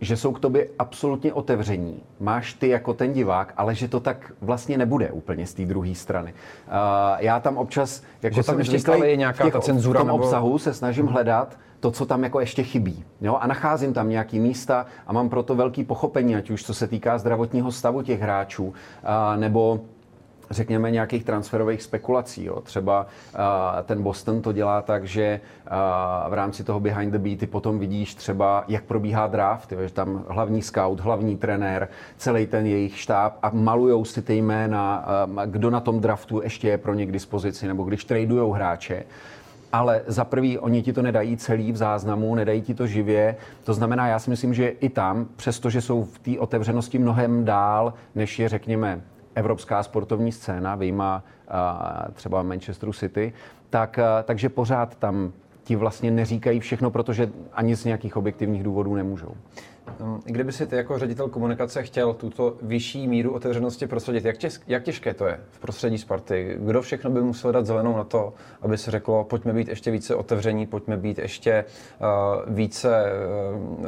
že 0.00 0.16
jsou 0.16 0.32
k 0.32 0.40
tobě 0.40 0.68
absolutně 0.78 1.32
otevření. 1.32 2.02
Máš 2.20 2.54
ty 2.54 2.68
jako 2.68 2.94
ten 2.94 3.12
divák, 3.12 3.52
ale 3.56 3.74
že 3.74 3.88
to 3.88 4.00
tak 4.00 4.32
vlastně 4.40 4.78
nebude 4.78 5.10
úplně 5.10 5.46
z 5.46 5.54
té 5.54 5.64
druhé 5.64 5.94
strany. 5.94 6.32
Uh, 6.32 6.72
já 7.18 7.40
tam 7.40 7.56
občas, 7.56 8.02
jako 8.22 8.34
že 8.34 8.42
tam 8.42 8.58
ještě 8.58 8.92
je 9.04 9.16
nějaká 9.16 9.44
těch, 9.44 9.52
ta 9.52 9.60
cenzura, 9.60 10.00
v 10.00 10.00
tom 10.00 10.06
nebo... 10.06 10.18
obsahu 10.18 10.58
se 10.58 10.74
snažím 10.74 11.04
hmm. 11.04 11.14
hledat 11.14 11.58
to, 11.80 11.90
co 11.90 12.06
tam 12.06 12.24
jako 12.24 12.40
ještě 12.40 12.62
chybí. 12.62 13.04
Jo? 13.20 13.36
A 13.40 13.46
nacházím 13.46 13.92
tam 13.92 14.08
nějaký 14.08 14.40
místa 14.40 14.86
a 15.06 15.12
mám 15.12 15.28
proto 15.28 15.54
velký 15.54 15.84
pochopení, 15.84 16.36
ať 16.36 16.50
už 16.50 16.64
co 16.64 16.74
se 16.74 16.86
týká 16.86 17.18
zdravotního 17.18 17.72
stavu 17.72 18.02
těch 18.02 18.20
hráčů, 18.20 18.64
uh, 18.64 18.72
nebo 19.36 19.80
řekněme, 20.50 20.90
nějakých 20.90 21.24
transferových 21.24 21.82
spekulací. 21.82 22.44
Jo. 22.44 22.60
Třeba 22.60 23.06
uh, 23.34 23.40
ten 23.84 24.02
Boston 24.02 24.42
to 24.42 24.52
dělá 24.52 24.82
tak, 24.82 25.04
že 25.04 25.40
uh, 25.40 26.30
v 26.30 26.34
rámci 26.34 26.64
toho 26.64 26.80
behind 26.80 27.12
the 27.12 27.18
beaty 27.18 27.46
potom 27.46 27.78
vidíš 27.78 28.14
třeba, 28.14 28.64
jak 28.68 28.84
probíhá 28.84 29.26
draft, 29.26 29.72
jo, 29.72 29.78
že 29.82 29.92
tam 29.92 30.24
hlavní 30.28 30.62
scout, 30.62 31.00
hlavní 31.00 31.36
trenér, 31.36 31.88
celý 32.16 32.46
ten 32.46 32.66
jejich 32.66 32.98
štáb 32.98 33.38
a 33.42 33.50
malujou 33.54 34.04
si 34.04 34.22
ty 34.22 34.34
jména, 34.34 35.08
uh, 35.26 35.42
kdo 35.46 35.70
na 35.70 35.80
tom 35.80 36.00
draftu 36.00 36.42
ještě 36.42 36.68
je 36.68 36.78
pro 36.78 36.94
ně 36.94 37.06
k 37.06 37.12
dispozici, 37.12 37.68
nebo 37.68 37.84
když 37.84 38.04
tradujou 38.04 38.52
hráče 38.52 39.04
ale 39.72 40.02
za 40.06 40.24
prvý 40.24 40.58
oni 40.58 40.82
ti 40.82 40.92
to 40.92 41.02
nedají 41.02 41.36
celý 41.36 41.72
v 41.72 41.76
záznamu, 41.76 42.34
nedají 42.34 42.62
ti 42.62 42.74
to 42.74 42.86
živě. 42.86 43.36
To 43.64 43.74
znamená, 43.74 44.06
já 44.06 44.18
si 44.18 44.30
myslím, 44.30 44.54
že 44.54 44.68
i 44.68 44.88
tam, 44.88 45.26
přestože 45.36 45.80
jsou 45.80 46.04
v 46.04 46.18
té 46.18 46.38
otevřenosti 46.38 46.98
mnohem 46.98 47.44
dál, 47.44 47.94
než 48.14 48.38
je, 48.38 48.48
řekněme, 48.48 49.00
evropská 49.38 49.82
sportovní 49.82 50.32
scéna, 50.32 50.74
vyjma 50.74 51.24
třeba 52.12 52.42
Manchesteru 52.42 52.92
City, 52.92 53.32
tak, 53.70 53.98
takže 54.24 54.48
pořád 54.48 54.94
tam 54.94 55.32
ti 55.64 55.76
vlastně 55.76 56.10
neříkají 56.10 56.60
všechno, 56.60 56.90
protože 56.90 57.30
ani 57.52 57.76
z 57.76 57.84
nějakých 57.84 58.16
objektivních 58.16 58.62
důvodů 58.62 58.94
nemůžou. 58.94 59.34
Um, 60.00 60.20
kdyby 60.24 60.52
si 60.52 60.66
ty 60.66 60.76
jako 60.76 60.98
ředitel 60.98 61.28
komunikace 61.28 61.82
chtěl 61.82 62.14
tuto 62.14 62.56
vyšší 62.62 63.08
míru 63.08 63.32
otevřenosti 63.32 63.86
prosadit, 63.86 64.24
jak, 64.24 64.36
těž, 64.36 64.60
jak 64.66 64.82
těžké 64.82 65.14
to 65.14 65.26
je 65.26 65.40
v 65.50 65.58
prostředí 65.58 65.98
Sparty? 65.98 66.56
Kdo 66.60 66.82
všechno 66.82 67.10
by 67.10 67.20
musel 67.20 67.52
dát 67.52 67.66
zelenou 67.66 67.96
na 67.96 68.04
to, 68.04 68.32
aby 68.62 68.78
se 68.78 68.90
řeklo, 68.90 69.24
pojďme 69.24 69.52
být 69.52 69.68
ještě 69.68 69.90
více 69.90 70.14
otevření, 70.14 70.66
pojďme 70.66 70.96
být 70.96 71.18
ještě 71.18 71.64
uh, 72.00 72.54
více, 72.54 73.04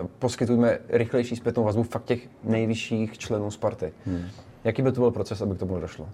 uh, 0.00 0.06
poskytujme 0.18 0.78
rychlejší 0.88 1.36
zpětnou 1.36 1.64
vazbu 1.64 1.82
fakt 1.82 2.04
těch 2.04 2.28
nejvyšších 2.44 3.18
členů 3.18 3.50
Sparty. 3.50 3.92
Hmm. 4.06 4.24
Jaký 4.64 4.82
by 4.82 4.92
to 4.92 5.00
byl 5.00 5.10
proces, 5.10 5.42
aby 5.42 5.54
k 5.54 5.58
tomu 5.58 5.80
došlo? 5.80 6.08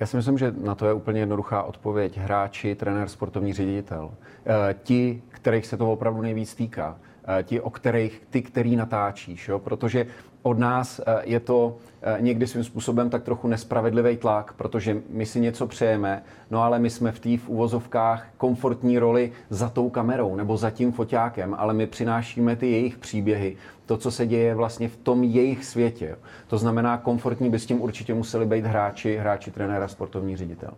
Já 0.00 0.06
si 0.06 0.16
myslím, 0.16 0.38
že 0.38 0.54
na 0.62 0.74
to 0.74 0.86
je 0.86 0.92
úplně 0.92 1.20
jednoduchá 1.20 1.62
odpověď. 1.62 2.18
Hráči, 2.18 2.74
trenér, 2.74 3.08
sportovní 3.08 3.52
ředitel. 3.52 4.10
E, 4.46 4.74
ti, 4.82 5.22
kterých 5.28 5.66
se 5.66 5.76
to 5.76 5.92
opravdu 5.92 6.22
nejvíc 6.22 6.54
týká. 6.54 6.98
ti, 7.42 7.60
o 7.60 7.70
kterých, 7.70 8.22
ty, 8.30 8.42
který 8.42 8.76
natáčíš, 8.76 9.48
jo? 9.48 9.58
protože 9.58 10.06
od 10.42 10.58
nás 10.58 11.00
je 11.22 11.40
to 11.40 11.76
někdy 12.20 12.46
svým 12.46 12.64
způsobem 12.64 13.10
tak 13.10 13.22
trochu 13.22 13.48
nespravedlivý 13.48 14.16
tlak, 14.16 14.52
protože 14.52 15.02
my 15.10 15.26
si 15.26 15.40
něco 15.40 15.66
přejeme, 15.66 16.22
no 16.50 16.62
ale 16.62 16.78
my 16.78 16.90
jsme 16.90 17.12
v 17.12 17.20
té 17.20 17.36
v 17.36 17.48
uvozovkách 17.48 18.26
komfortní 18.36 18.98
roli 18.98 19.32
za 19.50 19.68
tou 19.68 19.90
kamerou 19.90 20.36
nebo 20.36 20.56
za 20.56 20.70
tím 20.70 20.92
foťákem, 20.92 21.54
ale 21.58 21.74
my 21.74 21.86
přinášíme 21.86 22.56
ty 22.56 22.70
jejich 22.70 22.98
příběhy, 22.98 23.56
to, 23.86 23.96
co 23.96 24.10
se 24.10 24.26
děje 24.26 24.54
vlastně 24.54 24.88
v 24.88 24.96
tom 24.96 25.24
jejich 25.24 25.64
světě. 25.64 26.16
To 26.46 26.58
znamená, 26.58 26.98
komfortní 26.98 27.50
by 27.50 27.58
s 27.58 27.66
tím 27.66 27.80
určitě 27.82 28.14
museli 28.14 28.46
být 28.46 28.66
hráči, 28.66 29.16
hráči, 29.16 29.50
trenéra, 29.50 29.88
sportovní 29.88 30.36
ředitel. 30.36 30.70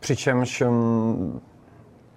Přičemž 0.00 0.60
um, 0.60 1.40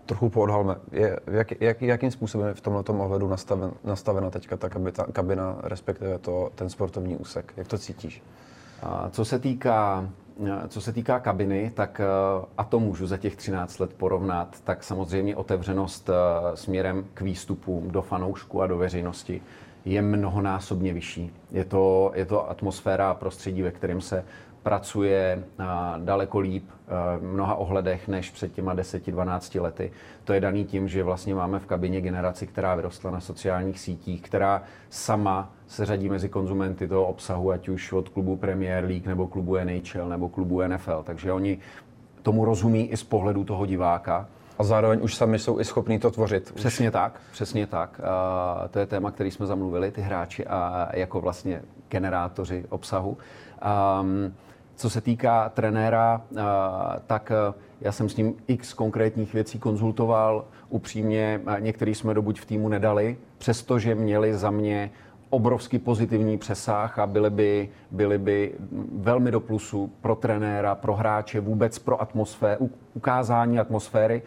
trochu 0.06 0.30
poodhalme, 0.30 0.76
je, 0.92 1.20
jak, 1.28 1.62
jak, 1.62 1.82
jakým 1.82 2.12
způsobem 2.12 2.48
je 2.48 2.54
v 2.54 2.62
tomto 2.62 2.94
ohledu 2.94 3.28
nastaven, 3.28 3.72
nastavena 3.84 4.30
teďka 4.30 4.58
ta 4.58 4.70
kabina, 4.70 5.06
kabina, 5.12 5.58
respektive 5.64 6.20
to, 6.20 6.52
ten 6.56 6.70
sportovní 6.70 7.18
úsek? 7.18 7.54
Jak 7.58 7.68
to 7.68 7.78
cítíš? 7.78 8.24
A 8.84 9.10
co 9.10 9.26
se 9.26 9.40
týká 9.40 10.10
co 10.68 10.82
se 10.82 10.94
týká 10.94 11.20
kabiny, 11.20 11.72
tak 11.76 12.02
eh, 12.04 12.46
a 12.58 12.64
to 12.64 12.80
můžu 12.80 13.08
za 13.08 13.18
těch 13.18 13.36
13 13.36 13.80
let 13.80 13.94
porovnat, 13.94 14.62
tak 14.64 14.84
samozřejmě 14.84 15.36
otevřenost 15.36 16.10
eh, 16.10 16.58
směrem 16.58 17.06
k 17.14 17.22
výstupům 17.22 17.92
do 17.92 18.02
fanoušku 18.02 18.62
a 18.62 18.68
do 18.68 18.78
veřejnosti 18.78 19.42
je 19.86 20.02
mnohonásobně 20.02 20.94
vyšší. 20.94 21.34
Je 21.52 21.66
to, 21.66 22.12
je 22.16 22.26
to 22.26 22.50
atmosféra 22.50 23.10
a 23.10 23.14
prostředí, 23.14 23.62
ve 23.62 23.72
kterém 23.72 24.02
se 24.02 24.26
pracuje 24.66 25.44
daleko 25.98 26.40
líp 26.40 26.70
v 27.20 27.24
mnoha 27.24 27.56
ohledech 27.56 28.08
než 28.08 28.32
před 28.32 28.54
těma 28.54 28.76
10-12 28.76 29.62
lety. 29.62 29.92
To 30.24 30.34
je 30.34 30.42
daný 30.42 30.66
tím, 30.66 30.88
že 30.88 31.04
vlastně 31.04 31.36
máme 31.36 31.60
v 31.60 31.66
kabině 31.66 32.02
generaci, 32.02 32.48
která 32.48 32.76
vyrostla 32.76 33.12
na 33.12 33.20
sociálních 33.20 33.80
sítích, 33.80 34.22
která 34.22 34.64
sama 34.90 35.50
se 35.68 35.86
řadí 35.86 36.10
mezi 36.10 36.30
konzumenty 36.30 36.88
toho 36.88 37.06
obsahu, 37.06 37.52
ať 37.52 37.70
už 37.70 37.94
od 37.94 38.10
klubu 38.10 38.36
Premier 38.36 38.86
League, 38.86 39.08
nebo 39.08 39.28
klubu 39.28 39.58
NHL, 39.58 40.10
nebo 40.10 40.30
klubu 40.30 40.62
NFL. 40.62 41.04
Takže 41.06 41.32
oni 41.32 41.58
tomu 42.22 42.46
rozumí 42.46 42.92
i 42.92 42.98
z 42.98 43.04
pohledu 43.04 43.44
toho 43.44 43.66
diváka. 43.66 44.28
A 44.60 44.64
zároveň 44.64 45.00
už 45.02 45.16
sami 45.16 45.40
jsou 45.40 45.60
i 45.60 45.66
schopní 45.66 46.00
to 46.00 46.12
tvořit. 46.12 46.52
Přesně 46.56 46.90
už. 46.90 46.94
tak, 46.94 47.22
přesně 47.32 47.68
tak. 47.68 48.02
A 48.04 48.68
to 48.68 48.80
je 48.80 48.86
téma, 48.86 49.12
který 49.12 49.32
jsme 49.32 49.46
zamluvili, 49.46 49.92
ty 49.92 50.02
hráči 50.02 50.48
a 50.48 50.90
jako 50.94 51.22
vlastně 51.22 51.62
generátoři 51.90 52.66
obsahu. 52.70 53.18
Um, 54.02 54.34
co 54.76 54.90
se 54.90 55.02
týká 55.02 55.50
trenéra, 55.50 56.22
tak 57.08 57.32
já 57.82 57.92
jsem 57.92 58.10
s 58.10 58.18
ním 58.18 58.36
x 58.48 58.74
konkrétních 58.74 59.34
věcí 59.34 59.60
konzultoval. 59.60 60.46
Upřímně 60.70 61.42
některý 61.60 61.96
jsme 61.96 62.14
dobuď 62.14 62.40
v 62.40 62.46
týmu 62.46 62.70
nedali, 62.70 63.18
přestože 63.38 63.96
měli 63.96 64.34
za 64.34 64.52
mě 64.52 64.92
obrovský 65.30 65.80
pozitivní 65.80 66.38
přesah 66.38 67.00
a 67.00 67.08
byly 67.08 67.30
by, 67.30 67.70
byly 67.92 68.18
by 68.18 68.54
velmi 68.96 69.32
do 69.32 69.40
plusu 69.40 69.92
pro 70.02 70.16
trenéra, 70.16 70.76
pro 70.76 70.96
hráče, 70.96 71.40
vůbec 71.40 71.80
pro 71.80 72.02
atmosféru, 72.02 72.70
ukázání 72.94 73.60
atmosféry 73.60 74.22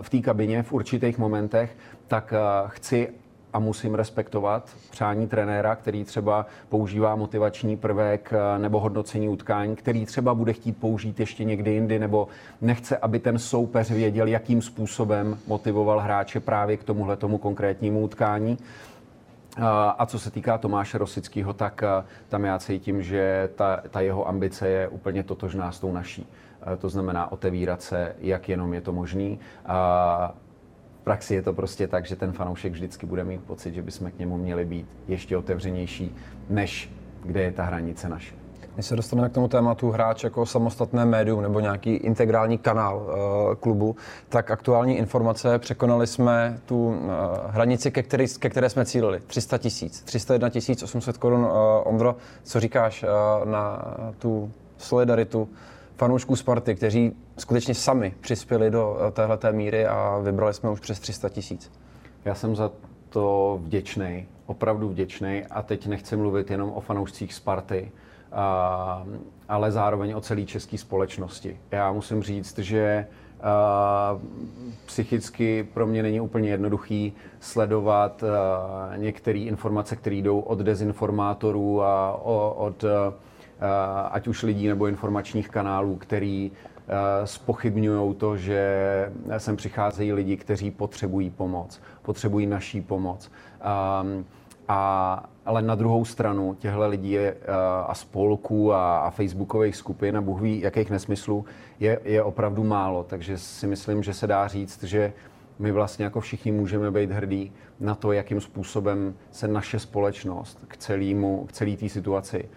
v 0.00 0.10
té 0.10 0.18
kabině 0.18 0.62
v 0.62 0.72
určitých 0.72 1.18
momentech, 1.18 1.76
tak 2.06 2.34
chci, 2.66 3.08
a 3.52 3.58
musím 3.58 3.94
respektovat 3.94 4.70
přání 4.90 5.28
trenéra, 5.28 5.76
který 5.76 6.04
třeba 6.04 6.46
používá 6.68 7.16
motivační 7.16 7.76
prvek 7.76 8.32
eh, 8.32 8.58
nebo 8.58 8.80
hodnocení 8.80 9.28
utkání, 9.28 9.76
který 9.76 10.06
třeba 10.06 10.34
bude 10.34 10.52
chtít 10.52 10.76
použít 10.76 11.20
ještě 11.20 11.44
někdy 11.44 11.70
jindy, 11.70 11.98
nebo 11.98 12.28
nechce, 12.60 12.96
aby 12.96 13.18
ten 13.18 13.38
soupeř 13.38 13.90
věděl, 13.90 14.26
jakým 14.26 14.62
způsobem 14.62 15.38
motivoval 15.46 16.00
hráče 16.00 16.40
právě 16.40 16.76
k 16.76 16.84
tomuhle 16.84 17.16
tomu 17.16 17.38
konkrétnímu 17.38 18.00
utkání. 18.00 18.58
Eh, 19.58 19.62
a 19.98 20.06
co 20.06 20.18
se 20.18 20.30
týká 20.30 20.58
Tomáše 20.58 20.98
Rosického, 20.98 21.52
tak 21.52 21.82
eh, 21.82 22.04
tam 22.28 22.44
já 22.44 22.58
cítím, 22.58 23.02
že 23.02 23.48
ta, 23.54 23.82
ta 23.90 24.00
jeho 24.00 24.28
ambice 24.28 24.68
je 24.68 24.88
úplně 24.88 25.22
totožná 25.22 25.72
s 25.72 25.80
tou 25.80 25.92
naší. 25.92 26.26
To 26.78 26.88
znamená 26.88 27.32
otevírat 27.32 27.82
se, 27.82 28.14
jak 28.18 28.48
jenom 28.48 28.74
je 28.74 28.80
to 28.80 28.92
možný 28.92 29.38
praxi 31.04 31.34
je 31.34 31.42
to 31.42 31.52
prostě 31.52 31.86
tak, 31.86 32.06
že 32.06 32.16
ten 32.16 32.32
fanoušek 32.32 32.72
vždycky 32.72 33.06
bude 33.06 33.24
mít 33.24 33.44
pocit, 33.44 33.74
že 33.74 33.82
bychom 33.82 34.10
k 34.10 34.18
němu 34.18 34.36
měli 34.36 34.64
být 34.64 34.86
ještě 35.08 35.36
otevřenější, 35.36 36.16
než 36.50 36.90
kde 37.24 37.42
je 37.42 37.52
ta 37.52 37.64
hranice 37.64 38.08
naše. 38.08 38.34
Když 38.74 38.86
se 38.86 38.96
dostaneme 38.96 39.28
k 39.28 39.32
tomu 39.32 39.48
tématu 39.48 39.90
hráč 39.90 40.24
jako 40.24 40.46
samostatné 40.46 41.04
médium 41.04 41.42
nebo 41.42 41.60
nějaký 41.60 41.94
integrální 41.94 42.58
kanál 42.58 42.96
uh, 42.96 43.54
klubu, 43.54 43.96
tak 44.28 44.50
aktuální 44.50 44.98
informace 44.98 45.58
překonali 45.58 46.06
jsme 46.06 46.60
tu 46.66 46.86
uh, 46.86 46.94
hranici, 47.46 47.90
ke, 47.90 48.02
který, 48.02 48.26
ke 48.38 48.50
které 48.50 48.70
jsme 48.70 48.84
cílili. 48.84 49.20
300 49.26 49.58
tisíc, 49.58 50.02
301 50.02 50.50
800 50.84 51.18
korun. 51.18 51.40
Uh, 51.40 51.48
Ondro, 51.84 52.16
co 52.42 52.60
říkáš 52.60 53.02
uh, 53.02 53.48
na 53.48 53.94
tu 54.18 54.52
solidaritu 54.78 55.48
fanoušků 55.96 56.36
Sparty, 56.36 56.74
kteří 56.74 57.12
skutečně 57.38 57.74
sami 57.74 58.14
přispěli 58.20 58.70
do 58.70 58.98
eh, 59.00 59.10
téhleté 59.10 59.52
míry 59.52 59.86
a 59.86 60.18
vybrali 60.18 60.54
jsme 60.54 60.70
už 60.70 60.80
přes 60.80 61.00
300 61.00 61.28
tisíc. 61.28 61.72
Já 62.24 62.34
jsem 62.34 62.56
za 62.56 62.70
to 63.08 63.60
vděčný, 63.62 64.26
opravdu 64.46 64.88
vděčný 64.88 65.42
a 65.50 65.62
teď 65.62 65.86
nechci 65.86 66.16
mluvit 66.16 66.50
jenom 66.50 66.70
o 66.70 66.80
fanoušcích 66.80 67.34
Sparty, 67.34 67.90
a, 68.32 69.06
ale 69.48 69.72
zároveň 69.72 70.14
o 70.14 70.20
celé 70.20 70.44
české 70.44 70.78
společnosti. 70.78 71.60
Já 71.70 71.92
musím 71.92 72.22
říct, 72.22 72.58
že 72.58 73.06
a, 73.42 74.18
psychicky 74.86 75.68
pro 75.74 75.86
mě 75.86 76.02
není 76.02 76.20
úplně 76.20 76.50
jednoduchý 76.50 77.12
sledovat 77.40 78.24
některé 78.96 79.38
informace, 79.38 79.96
které 79.96 80.16
jdou 80.16 80.40
od 80.40 80.58
dezinformátorů 80.58 81.82
a 81.82 82.12
o, 82.22 82.54
od 82.54 82.84
ať 84.10 84.28
už 84.28 84.42
lidí 84.42 84.68
nebo 84.68 84.86
informačních 84.86 85.48
kanálů, 85.48 85.96
který 85.96 86.52
eh, 86.52 87.26
spochybňují 87.26 88.14
to, 88.14 88.36
že 88.36 89.12
sem 89.38 89.56
přicházejí 89.56 90.12
lidi, 90.12 90.36
kteří 90.36 90.70
potřebují 90.70 91.30
pomoc, 91.30 91.80
potřebují 92.02 92.46
naší 92.46 92.80
pomoc. 92.80 93.30
Um, 94.02 94.24
a, 94.68 95.24
ale 95.46 95.62
na 95.62 95.74
druhou 95.74 96.04
stranu 96.04 96.54
těchto 96.54 96.88
lidí 96.88 97.10
je, 97.10 97.32
uh, 97.34 97.54
a 97.86 97.94
spolků 97.94 98.72
a, 98.72 98.98
a 98.98 99.10
facebookových 99.10 99.76
skupin 99.76 100.16
a 100.16 100.20
Bůh 100.20 100.40
ví, 100.40 100.60
jakých 100.60 100.90
nesmyslů 100.90 101.44
je, 101.80 102.00
je 102.04 102.22
opravdu 102.22 102.64
málo. 102.64 103.04
Takže 103.04 103.38
si 103.38 103.66
myslím, 103.66 104.02
že 104.02 104.14
se 104.14 104.26
dá 104.26 104.48
říct, 104.48 104.82
že 104.82 105.12
my 105.58 105.72
vlastně 105.72 106.04
jako 106.04 106.20
všichni 106.20 106.52
můžeme 106.52 106.90
být 106.90 107.10
hrdí 107.10 107.52
na 107.80 107.94
to, 107.94 108.12
jakým 108.12 108.40
způsobem 108.40 109.14
se 109.30 109.48
naše 109.48 109.78
společnost 109.78 110.64
k 110.68 110.76
celému, 110.76 111.44
k 111.48 111.52
celé 111.52 111.76
té 111.76 111.88
situaci 111.88 112.48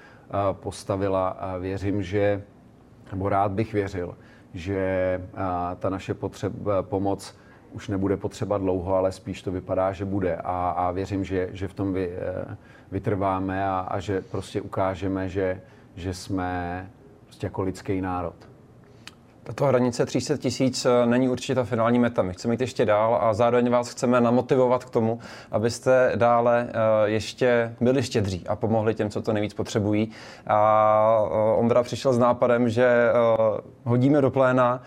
postavila 0.52 1.28
a 1.28 1.58
věřím, 1.58 2.04
že, 2.04 2.44
nebo 3.12 3.30
rád 3.30 3.52
bych 3.52 3.74
věřil, 3.74 4.18
že 4.54 5.22
ta 5.80 5.90
naše 5.90 6.14
potřeb, 6.14 6.54
pomoc 6.82 7.36
už 7.76 7.88
nebude 7.88 8.18
potřeba 8.18 8.58
dlouho, 8.58 8.96
ale 8.96 9.12
spíš 9.12 9.42
to 9.42 9.52
vypadá, 9.52 9.92
že 9.92 10.06
bude. 10.06 10.36
A, 10.36 10.70
a 10.70 10.92
věřím, 10.92 11.24
že, 11.24 11.50
že 11.52 11.68
v 11.68 11.74
tom 11.74 11.94
vy, 11.94 12.10
e, 12.10 12.58
vytrváme 12.92 13.68
a, 13.68 13.80
a 13.80 14.00
že 14.00 14.22
prostě 14.22 14.62
ukážeme, 14.62 15.30
že, 15.30 15.62
že 15.96 16.14
jsme 16.14 16.90
prostě 17.24 17.46
jako 17.46 17.62
lidský 17.62 18.02
národ. 18.02 18.36
Tato 19.46 19.66
hranice 19.66 20.06
300 20.06 20.38
tisíc 20.38 20.86
eh, 20.86 21.06
není 21.06 21.30
určitě 21.30 21.56
ta 21.56 21.64
finální 21.64 22.00
meta. 22.00 22.22
My 22.22 22.34
chceme 22.34 22.54
jít 22.54 22.62
ještě 22.62 22.86
dál 22.86 23.20
a 23.22 23.34
zároveň 23.34 23.70
vás 23.70 23.90
chceme 23.90 24.22
namotivovat 24.22 24.84
k 24.84 24.90
tomu, 24.90 25.20
abyste 25.52 26.12
dále 26.16 26.68
eh, 26.70 26.74
ještě 27.10 27.76
byli 27.82 28.04
štědří 28.04 28.48
a 28.48 28.56
pomohli 28.56 28.96
těm, 28.96 29.10
co 29.10 29.22
to 29.22 29.34
nejvíc 29.34 29.54
potřebují. 29.54 30.12
A 30.48 31.20
eh, 31.26 31.60
Ondra 31.60 31.84
přišel 31.84 32.14
s 32.14 32.18
nápadem, 32.18 32.70
že 32.70 33.10
hodíme 33.84 34.22
do 34.22 34.32
pléna 34.32 34.84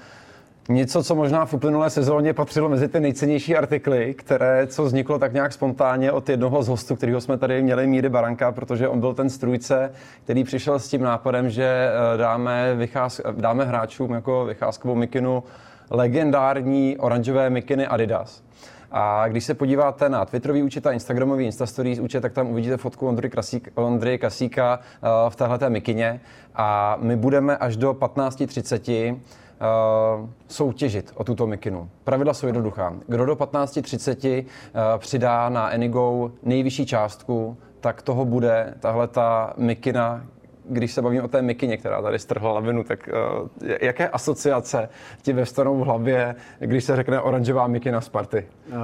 něco, 0.68 1.02
co 1.02 1.14
možná 1.14 1.46
v 1.46 1.54
uplynulé 1.54 1.90
sezóně 1.90 2.34
patřilo 2.34 2.68
mezi 2.68 2.88
ty 2.88 3.00
nejcennější 3.00 3.56
artikly, 3.56 4.14
které, 4.14 4.66
co 4.66 4.84
vzniklo 4.84 5.18
tak 5.18 5.32
nějak 5.32 5.52
spontánně 5.52 6.12
od 6.12 6.28
jednoho 6.28 6.62
z 6.62 6.68
hostů, 6.68 6.96
kterého 6.96 7.20
jsme 7.20 7.38
tady 7.38 7.62
měli, 7.62 7.87
Míry 7.87 8.08
Baranka, 8.08 8.52
protože 8.52 8.88
on 8.88 9.00
byl 9.00 9.14
ten 9.14 9.30
strůjce, 9.30 9.92
který 10.25 10.44
přišel 10.44 10.78
s 10.78 10.88
tím 10.88 11.02
nápadem, 11.02 11.50
že 11.50 11.64
eh, 11.64 12.16
dáme, 12.16 12.75
vycház, 12.75 13.20
dáme 13.32 13.64
hráčům 13.64 14.12
jako 14.12 14.44
vycházkovou 14.44 14.94
mikinu 14.94 15.42
legendární 15.90 16.96
oranžové 16.98 17.50
mikiny 17.50 17.87
Adidas. 17.87 18.42
A 18.90 19.28
když 19.28 19.44
se 19.44 19.54
podíváte 19.54 20.08
na 20.08 20.25
Twitterový 20.25 20.62
účet 20.62 20.87
a 20.87 20.92
Instagramový 20.92 21.44
Instastories 21.44 21.98
účet, 21.98 22.20
tak 22.20 22.32
tam 22.32 22.50
uvidíte 22.50 22.76
fotku 22.76 23.08
Ondry, 23.08 23.30
Krasík, 23.30 23.68
Ondry 23.75 24.18
Kasíka 24.18 24.80
eh, 24.82 25.08
v 25.28 25.37
téhleté 25.37 25.70
mikině. 25.70 26.20
A 26.54 26.98
my 27.00 27.16
budeme 27.16 27.56
až 27.56 27.76
do 27.76 27.92
15.30 27.92 29.16
uh, 29.61 30.29
soutěžit 30.49 31.12
o 31.15 31.25
tuto 31.25 31.47
mikinu. 31.47 31.91
Pravidla 32.05 32.35
jsou 32.35 32.47
jednoduchá. 32.47 32.95
Kdo 33.07 33.27
do 33.27 33.35
15.30 33.35 34.45
uh, 34.45 34.81
přidá 34.99 35.49
na 35.49 35.71
Enigo 35.71 36.31
nejvyšší 36.43 36.87
částku, 36.87 37.57
tak 37.81 38.03
toho 38.03 38.25
bude 38.25 38.75
tahle 38.81 39.09
ta 39.09 39.55
mikina, 39.57 40.25
když 40.69 40.93
se 40.93 41.03
bavím 41.03 41.25
o 41.25 41.29
té 41.29 41.43
mikině, 41.43 41.77
která 41.77 42.03
tady 42.03 42.19
strhla 42.19 42.53
lavinu, 42.53 42.85
tak 42.85 43.09
uh, 43.43 43.49
jaké 43.81 44.09
asociace 44.09 44.88
ti 45.23 45.33
ve 45.33 45.45
v 45.45 45.59
hlavě, 45.59 46.35
když 46.59 46.85
se 46.85 46.97
řekne 46.97 47.21
oranžová 47.21 47.67
mikina 47.67 48.00
Sparty? 48.00 48.49
Uh, 48.69 48.77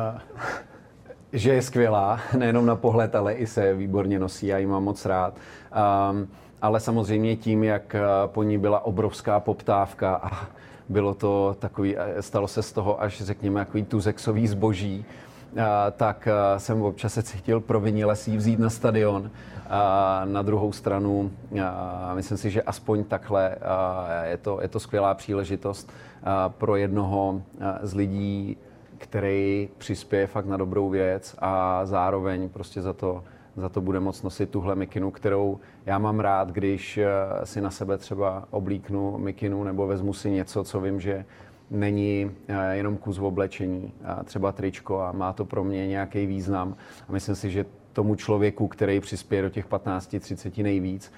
že 1.33 1.53
je 1.53 1.63
skvělá, 1.63 2.21
nejenom 2.39 2.67
na 2.67 2.77
pohled, 2.77 3.15
ale 3.15 3.35
i 3.35 3.47
se 3.47 3.75
výborně 3.75 4.19
nosí, 4.19 4.47
já 4.47 4.59
ji 4.59 4.67
mám 4.67 4.85
moc 4.85 5.07
rád. 5.07 5.37
Um, 6.11 6.29
ale 6.65 6.81
samozřejmě 6.81 7.37
tím, 7.37 7.65
jak 7.65 7.97
po 8.27 8.43
ní 8.43 8.59
byla 8.59 8.85
obrovská 8.85 9.41
poptávka 9.41 10.15
a 10.15 10.47
bylo 10.89 11.15
to 11.15 11.57
takový, 11.59 11.97
stalo 12.21 12.49
se 12.49 12.63
z 12.63 12.73
toho 12.73 13.03
až 13.03 13.23
řekněme 13.23 13.61
takový 13.61 13.85
tuzexový 13.85 14.47
zboží, 14.47 15.05
tak 15.97 16.29
jsem 16.57 16.83
občas 16.83 17.15
se 17.15 17.23
cítil 17.23 17.61
provinile 17.61 18.17
si 18.17 18.37
vzít 18.37 18.59
na 18.59 18.71
stadion. 18.71 19.31
Na 20.25 20.43
druhou 20.43 20.73
stranu, 20.73 21.31
myslím 22.15 22.39
si, 22.39 22.51
že 22.51 22.63
aspoň 22.63 23.05
takhle 23.05 23.57
je 24.23 24.37
to, 24.37 24.59
je 24.63 24.69
to 24.69 24.81
skvělá 24.81 25.15
příležitost 25.15 25.93
pro 26.49 26.77
jednoho 26.77 27.43
z 27.83 27.95
lidí, 27.95 28.57
který 28.99 29.69
přispěje 29.79 30.27
fakt 30.27 30.47
na 30.47 30.57
dobrou 30.57 30.89
věc 30.89 31.37
a 31.39 31.81
zároveň 31.87 32.49
prostě 32.49 32.83
za 32.83 32.93
to, 32.93 33.25
za 33.57 33.69
to 33.69 33.81
bude 33.81 34.01
moc 34.01 34.23
nosit 34.23 34.51
tuhle 34.51 34.75
mikinu, 34.75 35.11
kterou 35.11 35.61
já 35.87 35.99
mám 35.99 36.21
rád, 36.21 36.49
když 36.49 37.01
si 37.45 37.61
na 37.61 37.71
sebe 37.71 37.99
třeba 37.99 38.49
oblíknu 38.51 39.19
mikinu 39.19 39.65
nebo 39.65 39.87
vezmu 39.87 40.13
si 40.13 40.31
něco, 40.31 40.65
co 40.65 40.81
vím, 40.81 41.01
že 41.01 41.25
není 41.71 42.31
eh, 42.49 42.77
jenom 42.77 42.97
kus 42.97 43.19
oblečení, 43.19 43.93
třeba 44.25 44.53
tričko 44.53 45.01
a 45.01 45.13
má 45.13 45.33
to 45.33 45.45
pro 45.45 45.65
mě 45.65 45.87
nějaký 45.87 46.27
význam. 46.27 46.77
A 47.09 47.13
myslím 47.13 47.35
si, 47.35 47.51
že 47.51 47.65
tomu 47.95 48.15
člověku, 48.15 48.69
který 48.69 49.01
přispěje 49.01 49.43
do 49.43 49.49
těch 49.49 49.69
15-30 49.69 50.63
nejvíc, 50.63 51.13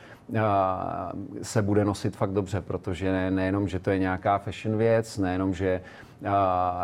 se 1.42 1.62
bude 1.62 1.84
nosit 1.84 2.16
fakt 2.16 2.32
dobře, 2.32 2.60
protože 2.60 3.30
nejenom, 3.30 3.68
že 3.68 3.78
to 3.78 3.90
je 3.90 3.98
nějaká 3.98 4.38
fashion 4.38 4.78
věc, 4.78 5.18
nejenom, 5.18 5.54
že 5.54 5.80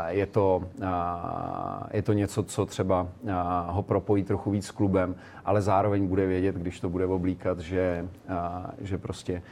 je 0.09 0.27
to, 0.27 0.65
je 1.91 2.03
to 2.03 2.13
něco, 2.13 2.43
co 2.43 2.67
třeba 2.67 3.07
ho 3.67 3.83
propojí 3.83 4.25
trochu 4.25 4.51
víc 4.51 4.67
s 4.67 4.71
klubem, 4.71 5.15
ale 5.45 5.63
zároveň 5.63 6.07
bude 6.07 6.27
vědět, 6.27 6.55
když 6.55 6.81
to 6.81 6.89
bude 6.89 7.07
oblíkat, 7.07 7.59
že, 7.59 8.09
že 8.81 8.99
prostě 8.99 9.43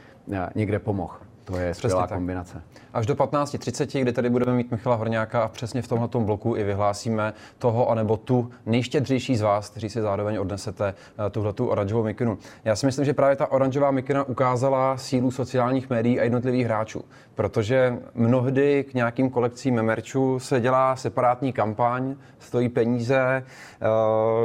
někde 0.55 0.79
pomohl. 0.79 1.30
To 1.51 1.57
je 1.57 1.73
skvělá 1.73 2.07
kombinace. 2.07 2.61
Až 2.93 3.05
do 3.05 3.15
15.30, 3.15 4.01
kdy 4.01 4.13
tady 4.13 4.29
budeme 4.29 4.53
mít 4.53 4.71
Michala 4.71 4.95
Horňáka 4.95 5.43
a 5.43 5.47
přesně 5.47 5.81
v 5.81 5.87
tomto 5.87 6.19
bloku 6.19 6.55
i 6.55 6.63
vyhlásíme 6.63 7.33
toho 7.59 7.89
anebo 7.89 8.17
tu 8.17 8.51
nejštědřejší 8.65 9.35
z 9.35 9.41
vás, 9.41 9.69
kteří 9.69 9.89
si 9.89 10.01
zároveň 10.01 10.37
odnesete 10.37 10.93
eh, 10.93 11.29
tuhle 11.29 11.53
tu 11.53 11.67
oranžovou 11.67 12.03
mikinu. 12.03 12.37
Já 12.63 12.75
si 12.75 12.85
myslím, 12.85 13.05
že 13.05 13.13
právě 13.13 13.35
ta 13.35 13.51
oranžová 13.51 13.91
mikina 13.91 14.23
ukázala 14.23 14.97
sílu 14.97 15.31
sociálních 15.31 15.89
médií 15.89 16.19
a 16.19 16.23
jednotlivých 16.23 16.65
hráčů, 16.65 17.05
protože 17.35 17.97
mnohdy 18.15 18.83
k 18.83 18.93
nějakým 18.93 19.29
kolekcím 19.29 19.75
memerčů 19.75 20.39
se 20.39 20.59
dělá 20.59 20.95
separátní 20.95 21.53
kampaň, 21.53 22.15
stojí 22.39 22.69
peníze, 22.69 23.43
eh, 23.43 23.87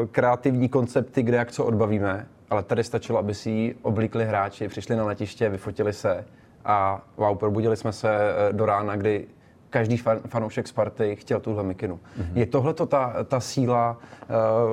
kreativní 0.06 0.68
koncepty, 0.68 1.22
kde 1.22 1.36
jak 1.36 1.52
co 1.52 1.64
odbavíme, 1.64 2.26
ale 2.50 2.62
tady 2.62 2.84
stačilo, 2.84 3.18
aby 3.18 3.34
si 3.34 3.50
ji 3.50 3.75
oblíkli 3.82 4.25
hráči, 4.25 4.68
přišli 4.68 4.96
na 4.96 5.04
letiště, 5.04 5.48
vyfotili 5.48 5.92
se 5.92 6.25
a 6.66 7.02
wow, 7.16 7.38
probudili 7.38 7.76
jsme 7.76 7.92
se 7.92 8.11
eh, 8.11 8.52
do 8.52 8.66
rána, 8.66 8.96
kdy 8.96 9.26
každý 9.70 9.96
fan, 9.96 10.18
fanoušek 10.26 10.68
Sparty 10.68 11.16
chtěl 11.16 11.40
tuhle 11.40 11.62
mikinu. 11.62 11.96
Mm-hmm. 11.96 12.32
Je 12.35 12.46
tohle 12.46 12.75
ta, 12.75 13.14
ta 13.25 13.40
síla 13.40 13.99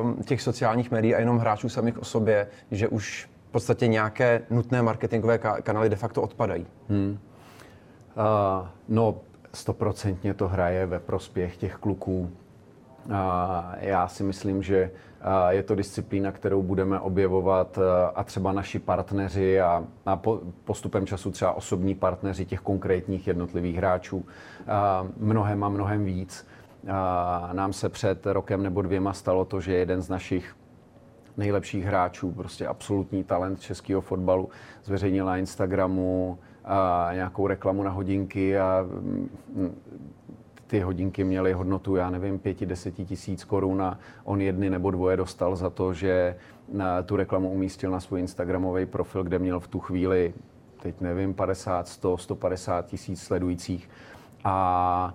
uh, 0.04 0.22
těch 0.22 0.42
sociálních 0.42 0.92
médií 0.92 1.16
a 1.16 1.20
jenom 1.20 1.38
hráčů 1.38 1.70
samých 1.70 2.02
o 2.02 2.06
sobě, 2.06 2.48
že 2.72 2.88
už 2.88 3.30
v 3.50 3.52
podstatě 3.52 3.88
nějaké 3.88 4.42
nutné 4.50 4.82
marketingové 4.82 5.38
kanály 5.38 5.90
de 5.90 5.96
facto 5.96 6.22
odpadají? 6.22 6.66
Hmm. 6.90 7.18
Uh, 8.16 8.68
no, 8.90 9.16
stoprocentně 9.54 10.34
to 10.34 10.48
hraje 10.48 10.86
ve 10.86 11.00
prospěch 11.00 11.58
těch 11.58 11.76
kluků. 11.76 12.32
Já 13.80 14.08
si 14.08 14.24
myslím, 14.24 14.64
že 14.64 14.92
je 15.50 15.64
to 15.64 15.76
disciplína, 15.76 16.32
kterou 16.32 16.62
budeme 16.62 17.00
objevovat 17.00 17.80
a 18.16 18.24
třeba 18.24 18.52
naši 18.52 18.80
partneři 18.80 19.62
a, 19.62 19.84
a 20.06 20.22
postupem 20.64 21.06
času 21.06 21.32
třeba 21.32 21.54
osobní 21.54 21.96
partneři 21.96 22.46
těch 22.46 22.60
konkrétních 22.60 23.28
jednotlivých 23.28 23.76
hráčů 23.76 24.26
mnohem 25.18 25.64
a 25.64 25.70
mnohem 25.70 26.06
víc. 26.06 26.48
Nám 27.54 27.74
se 27.74 27.90
před 27.90 28.26
rokem 28.26 28.64
nebo 28.64 28.82
dvěma 28.82 29.14
stalo 29.14 29.46
to, 29.46 29.62
že 29.62 29.74
jeden 29.74 30.02
z 30.02 30.10
našich 30.10 30.56
nejlepších 31.38 31.86
hráčů, 31.86 32.32
prostě 32.32 32.68
absolutní 32.68 33.24
talent 33.24 33.60
českého 33.60 34.02
fotbalu, 34.02 34.50
zveřejnil 34.84 35.26
na 35.26 35.38
Instagramu 35.38 36.40
a 36.66 37.10
nějakou 37.14 37.48
reklamu 37.48 37.84
na 37.84 37.92
hodinky 37.92 38.60
a 38.60 38.86
ty 40.74 40.80
hodinky 40.80 41.24
měly 41.24 41.54
hodnotu, 41.54 41.96
já 41.96 42.10
nevím, 42.10 42.40
pěti, 42.40 42.66
deseti 42.66 43.06
tisíc 43.06 43.44
korun 43.44 43.82
a 43.82 44.00
on 44.24 44.42
jedny 44.42 44.70
nebo 44.70 44.92
dvoje 44.92 45.18
dostal 45.18 45.56
za 45.56 45.70
to, 45.70 45.94
že 45.94 46.36
tu 47.06 47.16
reklamu 47.16 47.52
umístil 47.52 47.92
na 47.92 48.00
svůj 48.00 48.20
Instagramový 48.20 48.86
profil, 48.86 49.24
kde 49.24 49.40
měl 49.40 49.60
v 49.60 49.68
tu 49.68 49.80
chvíli, 49.80 50.34
teď 50.82 51.02
nevím, 51.02 51.34
50, 51.34 51.88
100, 51.88 52.18
150 52.18 52.86
tisíc 52.86 53.24
sledujících. 53.24 53.90
A 54.44 55.14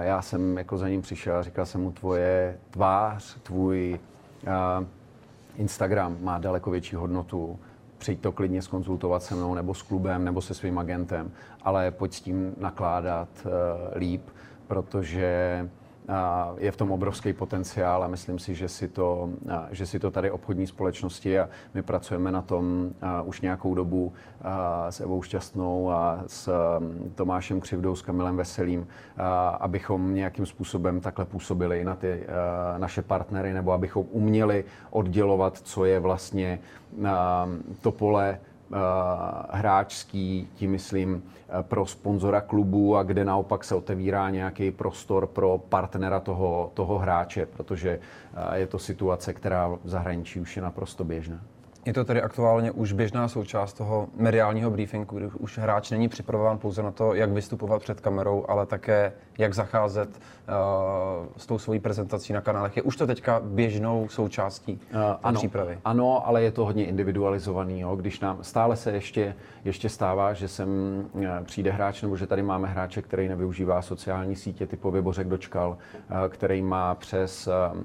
já 0.00 0.22
jsem 0.22 0.58
jako 0.58 0.78
za 0.78 0.88
ním 0.88 1.02
přišel 1.02 1.36
a 1.36 1.42
říkal 1.42 1.66
jsem 1.66 1.80
mu, 1.80 1.92
tvoje 1.92 2.58
tvář, 2.70 3.36
tvůj 3.42 3.98
Instagram 5.56 6.16
má 6.20 6.38
daleko 6.38 6.70
větší 6.70 6.96
hodnotu, 6.96 7.58
přijď 7.98 8.20
to 8.20 8.32
klidně 8.32 8.62
skonzultovat 8.62 9.22
se 9.22 9.34
mnou 9.34 9.54
nebo 9.54 9.74
s 9.74 9.82
klubem 9.82 10.24
nebo 10.24 10.40
se 10.40 10.54
svým 10.54 10.78
agentem, 10.78 11.30
ale 11.62 11.90
pojď 11.90 12.14
s 12.14 12.20
tím 12.20 12.54
nakládat 12.60 13.28
líp 13.96 14.22
protože 14.66 15.68
je 16.56 16.72
v 16.72 16.76
tom 16.76 16.90
obrovský 16.90 17.32
potenciál 17.32 18.04
a 18.04 18.08
myslím 18.08 18.38
si, 18.38 18.54
že 18.54 18.68
si 18.68 18.88
to, 18.88 19.28
že 19.70 19.86
si 19.86 19.98
to 19.98 20.10
tady 20.10 20.30
obchodní 20.30 20.66
společnosti 20.66 21.38
a 21.38 21.48
my 21.74 21.82
pracujeme 21.82 22.32
na 22.32 22.42
tom 22.42 22.90
už 23.24 23.40
nějakou 23.40 23.74
dobu 23.74 24.12
s 24.90 25.00
Evou 25.00 25.22
Šťastnou 25.22 25.90
a 25.90 26.24
s 26.26 26.50
Tomášem 27.14 27.60
Křivdou, 27.60 27.96
s 27.96 28.02
Kamilem 28.02 28.36
Veselým, 28.36 28.86
abychom 29.60 30.14
nějakým 30.14 30.46
způsobem 30.46 31.00
takhle 31.00 31.24
působili 31.24 31.84
na 31.84 31.94
ty 31.94 32.26
naše 32.78 33.02
partnery 33.02 33.52
nebo 33.52 33.72
abychom 33.72 34.06
uměli 34.10 34.64
oddělovat, 34.90 35.58
co 35.58 35.84
je 35.84 36.00
vlastně 36.00 36.58
to 37.80 37.92
pole 37.92 38.38
hráčský, 39.50 40.48
tím 40.54 40.70
myslím 40.70 41.22
eh, 41.24 41.62
pro 41.62 41.86
sponzora 41.86 42.40
klubu 42.40 42.96
a 42.96 43.02
kde 43.02 43.24
naopak 43.24 43.64
se 43.64 43.74
otevírá 43.74 44.30
nějaký 44.30 44.70
prostor 44.70 45.26
pro 45.26 45.58
partnera 45.58 46.20
toho, 46.20 46.70
toho 46.74 46.98
hráče, 46.98 47.46
protože 47.46 47.98
eh, 48.34 48.58
je 48.58 48.66
to 48.66 48.78
situace, 48.78 49.32
která 49.32 49.68
v 49.68 49.78
zahraničí 49.84 50.40
už 50.40 50.56
je 50.56 50.62
naprosto 50.62 51.04
běžná. 51.04 51.40
Je 51.84 51.92
to 51.92 52.04
tedy 52.04 52.22
aktuálně 52.22 52.70
už 52.70 52.92
běžná 52.92 53.28
součást 53.28 53.72
toho 53.72 54.08
mediálního 54.16 54.70
briefingu, 54.70 55.16
kdy 55.16 55.26
už 55.38 55.58
hráč 55.58 55.90
není 55.90 56.08
připravován 56.08 56.58
pouze 56.58 56.82
na 56.82 56.90
to, 56.90 57.14
jak 57.14 57.30
vystupovat 57.30 57.82
před 57.82 58.00
kamerou, 58.00 58.44
ale 58.48 58.66
také 58.66 59.12
jak 59.38 59.54
zacházet 59.54 60.08
uh, 60.08 61.26
s 61.36 61.46
tou 61.46 61.58
svojí 61.58 61.80
prezentací 61.80 62.32
na 62.32 62.40
kanálech. 62.40 62.76
Je 62.76 62.82
už 62.82 62.96
to 62.96 63.06
teďka 63.06 63.40
běžnou 63.44 64.08
součástí 64.08 64.80
uh, 64.94 65.00
ano, 65.22 65.38
přípravy? 65.38 65.78
Ano, 65.84 66.26
ale 66.26 66.42
je 66.42 66.50
to 66.50 66.64
hodně 66.64 66.86
individualizovaný. 66.86 67.80
Jo. 67.80 67.96
Když 67.96 68.20
nám 68.20 68.38
stále 68.42 68.76
se 68.76 68.92
ještě, 68.92 69.34
ještě 69.64 69.88
stává, 69.88 70.32
že 70.32 70.48
sem 70.48 70.68
přijde 71.44 71.70
hráč, 71.70 72.02
nebo 72.02 72.16
že 72.16 72.26
tady 72.26 72.42
máme 72.42 72.68
hráče, 72.68 73.02
který 73.02 73.28
nevyužívá 73.28 73.82
sociální 73.82 74.36
sítě, 74.36 74.66
typově 74.66 75.02
Bořek 75.02 75.28
Dočkal, 75.28 75.70
uh, 75.70 76.16
který 76.28 76.62
má 76.62 76.94
přes 76.94 77.48
uh, 77.72 77.82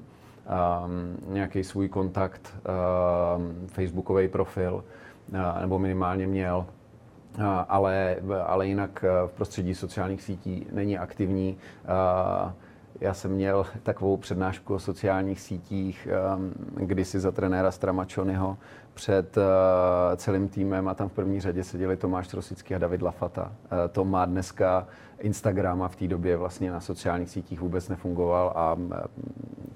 um, 0.50 1.34
nějaký 1.34 1.64
svůj 1.64 1.88
kontakt, 1.88 2.54
um, 3.36 3.66
facebookový 3.66 4.28
profil, 4.28 4.84
uh, 5.32 5.60
nebo 5.60 5.78
minimálně 5.78 6.26
měl, 6.26 6.66
uh, 7.38 7.44
ale, 7.68 8.16
ale 8.46 8.66
jinak 8.66 9.04
uh, 9.04 9.28
v 9.28 9.32
prostředí 9.32 9.74
sociálních 9.74 10.22
sítí 10.22 10.66
není 10.72 10.98
aktivní. 10.98 11.56
Uh, 12.44 12.52
já 13.00 13.14
jsem 13.14 13.30
měl 13.30 13.66
takovou 13.82 14.16
přednášku 14.16 14.74
o 14.74 14.78
sociálních 14.78 15.40
sítích 15.40 16.08
um, 16.36 16.52
kdysi 16.74 17.20
za 17.20 17.30
trenéra 17.30 17.70
Stramačonyho 17.70 18.56
před 18.94 19.36
uh, 19.36 19.42
celým 20.16 20.48
týmem 20.48 20.88
a 20.88 20.94
tam 20.94 21.08
v 21.08 21.12
první 21.12 21.40
řadě 21.40 21.64
seděli 21.64 21.96
Tomáš 21.96 22.28
Trosický 22.28 22.74
a 22.74 22.78
David 22.78 23.02
Lafata. 23.02 23.42
Uh, 23.42 23.78
to 23.92 24.04
má 24.04 24.24
dneska 24.24 24.86
Instagram 25.20 25.82
a 25.82 25.88
v 25.88 25.96
té 25.96 26.08
době 26.08 26.36
vlastně 26.36 26.70
na 26.70 26.80
sociálních 26.80 27.30
sítích 27.30 27.60
vůbec 27.60 27.88
nefungoval 27.88 28.52
a 28.56 28.74
uh, 28.74 28.90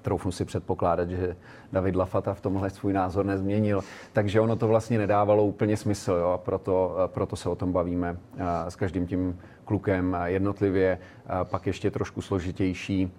troufnu 0.01 0.31
si 0.31 0.45
předpokládat, 0.45 1.09
že 1.09 1.35
David 1.71 1.95
Lafata 1.95 2.33
v 2.33 2.41
tomhle 2.41 2.69
svůj 2.69 2.93
názor 2.93 3.25
nezměnil. 3.25 3.81
Takže 4.13 4.41
ono 4.41 4.55
to 4.55 4.67
vlastně 4.67 4.97
nedávalo 4.97 5.45
úplně 5.45 5.77
smysl 5.77 6.11
jo, 6.11 6.27
a 6.27 6.37
proto, 6.37 6.95
proto 7.07 7.35
se 7.35 7.49
o 7.49 7.55
tom 7.55 7.71
bavíme 7.71 8.11
uh, 8.11 8.17
s 8.69 8.75
každým 8.75 9.07
tím 9.07 9.39
klukem 9.65 10.17
jednotlivě. 10.25 10.97
Uh, 11.25 11.43
pak 11.43 11.67
ještě 11.67 11.91
trošku 11.91 12.21
složitější 12.21 13.11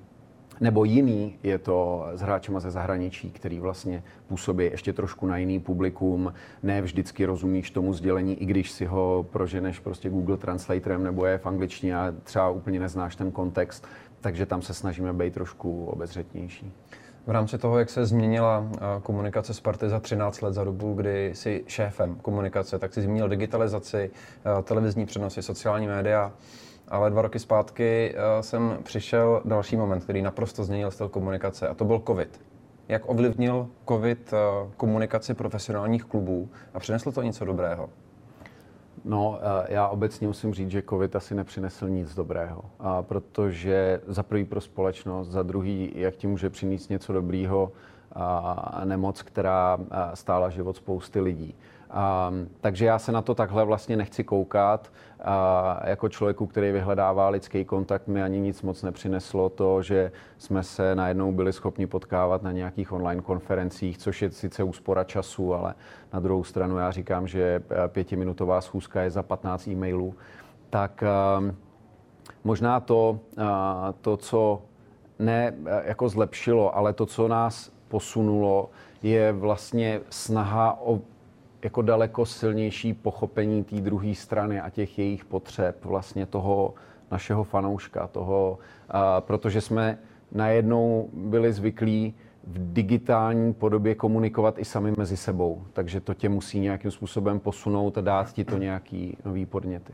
nebo 0.61 0.85
jiný 0.85 1.39
je 1.43 1.59
to 1.59 2.07
s 2.15 2.21
hráčema 2.21 2.61
ze 2.61 2.71
zahraničí, 2.71 3.31
který 3.31 3.61
vlastně 3.61 4.03
působí 4.29 4.65
ještě 4.65 4.93
trošku 4.93 5.27
na 5.27 5.37
jiný 5.37 5.61
publikum. 5.61 6.33
Ne 6.63 6.83
vždycky 6.83 7.25
rozumíš 7.25 7.71
tomu 7.71 7.93
sdělení, 7.93 8.43
i 8.43 8.47
když 8.47 8.71
si 8.71 8.85
ho 8.85 9.27
proženeš 9.31 9.79
prostě 9.79 10.11
Google 10.11 10.37
Translatorem 10.37 11.05
nebo 11.05 11.27
je 11.27 11.39
v 11.39 11.47
angličtině 11.47 11.97
a 11.97 12.15
třeba 12.25 12.51
úplně 12.51 12.81
neznáš 12.81 13.17
ten 13.17 13.31
kontext, 13.31 13.87
takže 14.21 14.47
tam 14.47 14.63
se 14.63 14.75
snažíme 14.75 15.13
být 15.13 15.35
trošku 15.35 15.85
obezřetnější. 15.85 16.73
V 17.27 17.31
rámci 17.31 17.59
toho, 17.59 17.79
jak 17.79 17.91
se 17.91 18.07
změnila 18.07 18.71
komunikace 19.03 19.55
Sparty 19.55 19.89
za 19.89 20.01
13 20.01 20.43
let 20.43 20.55
za 20.55 20.65
dobu, 20.65 20.95
kdy 20.95 21.31
jsi 21.35 21.65
šéfem 21.67 22.15
komunikace, 22.15 22.79
tak 22.79 22.95
si 22.95 23.03
zmínil 23.03 23.29
digitalizaci, 23.29 24.11
televizní 24.65 25.07
přenosy, 25.07 25.43
sociální 25.43 25.87
média, 25.87 26.33
ale 26.89 27.11
dva 27.11 27.23
roky 27.23 27.39
zpátky 27.39 28.15
jsem 28.41 28.79
přišel 28.83 29.43
další 29.45 29.77
moment, 29.77 30.05
který 30.05 30.23
naprosto 30.23 30.65
změnil 30.65 30.91
styl 30.91 31.09
komunikace 31.09 31.69
a 31.69 31.75
to 31.75 31.85
byl 31.85 32.03
COVID. 32.07 32.41
Jak 32.89 33.09
ovlivnil 33.09 33.69
COVID 33.89 34.35
komunikaci 34.77 35.35
profesionálních 35.35 36.05
klubů 36.05 36.49
a 36.75 36.79
přineslo 36.79 37.13
to 37.13 37.23
něco 37.23 37.45
dobrého? 37.45 37.89
No, 39.05 39.39
eh, 39.41 39.75
já 39.75 39.89
obecně 39.89 40.27
musím 40.27 40.55
říct, 40.55 40.71
že 40.71 40.83
COVID 40.83 41.17
asi 41.17 41.35
nepřinesl 41.35 41.89
nic 41.89 42.15
dobrého, 42.15 42.63
a 42.79 43.03
protože 43.03 44.01
za 44.07 44.23
prvý 44.23 44.45
pro 44.45 44.61
společnost, 44.61 45.29
za 45.29 45.43
druhý, 45.43 45.93
jak 45.95 46.17
ti 46.17 46.27
může 46.27 46.51
přinést 46.51 46.89
něco 46.89 47.13
dobrýho, 47.13 47.73
a 48.19 48.83
nemoc, 48.85 49.23
která 49.23 49.79
stála 50.15 50.51
život 50.51 50.77
spousty 50.77 51.21
lidí. 51.21 51.55
A, 51.91 52.33
takže 52.61 52.87
já 52.87 52.99
se 52.99 53.13
na 53.13 53.23
to 53.23 53.35
takhle 53.35 53.65
vlastně 53.65 53.97
nechci 53.97 54.25
koukat. 54.25 54.93
A 55.25 55.81
jako 55.85 56.09
člověku, 56.09 56.47
který 56.47 56.73
vyhledává 56.73 57.29
lidský 57.29 57.65
kontakt, 57.65 58.09
mi 58.09 58.23
ani 58.23 58.41
nic 58.41 58.63
moc 58.63 58.83
nepřineslo 58.83 59.49
to, 59.49 59.83
že 59.83 60.13
jsme 60.39 60.63
se 60.63 60.95
najednou 60.95 61.33
byli 61.33 61.53
schopni 61.53 61.87
potkávat 61.87 62.43
na 62.43 62.53
nějakých 62.53 62.93
online 62.93 63.23
konferencích, 63.23 63.99
což 63.99 64.23
je 64.23 64.31
sice 64.31 64.63
úspora 64.63 65.05
času, 65.05 65.55
ale 65.55 65.75
na 66.13 66.21
druhou 66.21 66.45
stranu 66.45 66.79
já 66.79 66.91
říkám, 66.91 67.27
že 67.29 67.63
pětiminutová 67.89 68.61
schůzka 68.61 69.03
je 69.03 69.11
za 69.11 69.23
15 69.23 69.69
e-mailů. 69.69 70.15
Tak 70.71 71.05
možná 72.45 72.81
to, 72.81 73.19
to, 74.01 74.17
co 74.17 74.63
ne 75.19 75.55
jako 75.85 76.09
zlepšilo, 76.09 76.77
ale 76.77 76.93
to, 76.93 77.07
co 77.07 77.29
nás 77.29 77.73
posunulo, 77.89 78.71
je 79.03 79.33
vlastně 79.33 80.01
snaha 80.11 80.79
o 80.81 81.01
jako 81.67 81.83
daleko 81.83 82.27
silnější 82.27 82.95
pochopení 82.95 83.65
té 83.65 83.77
druhé 83.77 84.15
strany 84.15 84.61
a 84.61 84.71
těch 84.71 84.99
jejich 84.99 85.25
potřeb, 85.25 85.85
vlastně 85.85 86.27
toho 86.27 86.75
našeho 87.11 87.45
fanouška, 87.45 88.07
toho, 88.07 88.59
a, 88.89 89.21
protože 89.21 89.61
jsme 89.61 89.99
najednou 90.33 91.09
byli 91.13 91.53
zvyklí 91.53 92.15
v 92.45 92.73
digitální 92.73 93.55
podobě 93.55 93.95
komunikovat 93.95 94.59
i 94.59 94.65
sami 94.65 94.93
mezi 94.97 95.17
sebou. 95.17 95.63
Takže 95.73 96.01
to 96.01 96.15
tě 96.15 96.29
musí 96.29 96.61
nějakým 96.61 96.91
způsobem 96.91 97.41
posunout 97.41 97.99
a 97.99 98.01
dát 98.01 98.33
ti 98.33 98.45
to 98.45 98.59
nějaký 98.59 99.17
nový 99.25 99.47
podněty. 99.47 99.93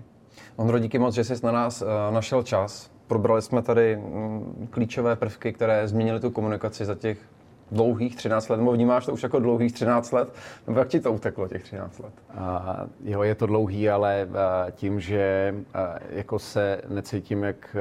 Ondro, 0.57 0.79
díky 0.79 0.99
moc, 0.99 1.15
že 1.15 1.25
jsi 1.25 1.47
na 1.47 1.53
nás 1.53 1.83
uh, 1.83 1.89
našel 2.15 2.43
čas. 2.43 2.91
Probrali 3.07 3.43
jsme 3.43 3.63
tady 3.63 3.97
um, 3.97 4.69
klíčové 4.71 5.17
prvky, 5.17 5.53
které 5.53 5.89
změnily 5.89 6.21
tu 6.21 6.31
komunikaci 6.31 6.85
za 6.85 6.95
těch 6.95 7.19
dlouhých 7.73 8.17
13 8.17 8.49
let, 8.49 8.57
nebo 8.57 8.73
vnímáš 8.73 9.07
to 9.07 9.13
už 9.13 9.23
jako 9.23 9.39
dlouhých 9.39 9.73
13 9.73 10.13
let, 10.13 10.35
nebo 10.67 10.79
jak 10.79 10.89
ti 10.89 11.01
to 11.01 11.13
uteklo 11.13 11.49
těch 11.49 11.63
13 11.63 11.99
let? 11.99 12.13
Uh, 12.35 12.41
jo, 13.05 13.23
je 13.23 13.35
to 13.35 13.47
dlouhý, 13.47 13.91
ale 13.91 14.29
uh, 14.31 14.71
tím, 14.71 15.01
že 15.01 15.55
uh, 15.55 15.81
jako 16.11 16.39
se 16.39 16.81
necítím, 16.89 17.43
jak, 17.43 17.77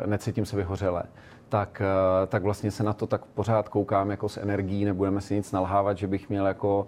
uh, 0.00 0.06
necítím 0.06 0.46
se 0.46 0.56
vyhořele, 0.56 1.02
tak, 1.48 1.82
tak 2.28 2.42
vlastně 2.42 2.70
se 2.70 2.82
na 2.82 2.92
to 2.92 3.06
tak 3.06 3.24
pořád 3.24 3.68
koukám 3.68 4.10
jako 4.10 4.28
s 4.28 4.36
energií, 4.36 4.84
nebudeme 4.84 5.20
si 5.20 5.34
nic 5.34 5.52
nalhávat, 5.52 5.98
že 5.98 6.06
bych 6.06 6.28
měl 6.28 6.46
jako 6.46 6.86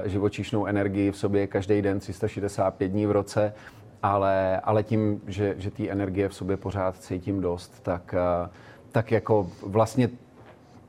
uh, 0.00 0.08
živočišnou 0.08 0.66
energii 0.66 1.10
v 1.10 1.16
sobě 1.16 1.46
každý 1.46 1.82
den 1.82 1.98
365 1.98 2.88
dní 2.88 3.06
v 3.06 3.10
roce, 3.10 3.54
ale, 4.02 4.60
ale 4.60 4.82
tím, 4.82 5.20
že, 5.26 5.54
že 5.58 5.70
té 5.70 5.88
energie 5.88 6.28
v 6.28 6.34
sobě 6.34 6.56
pořád 6.56 6.96
cítím 6.98 7.40
dost, 7.40 7.82
tak, 7.82 8.14
tak 8.92 9.12
jako 9.12 9.50
vlastně 9.66 10.08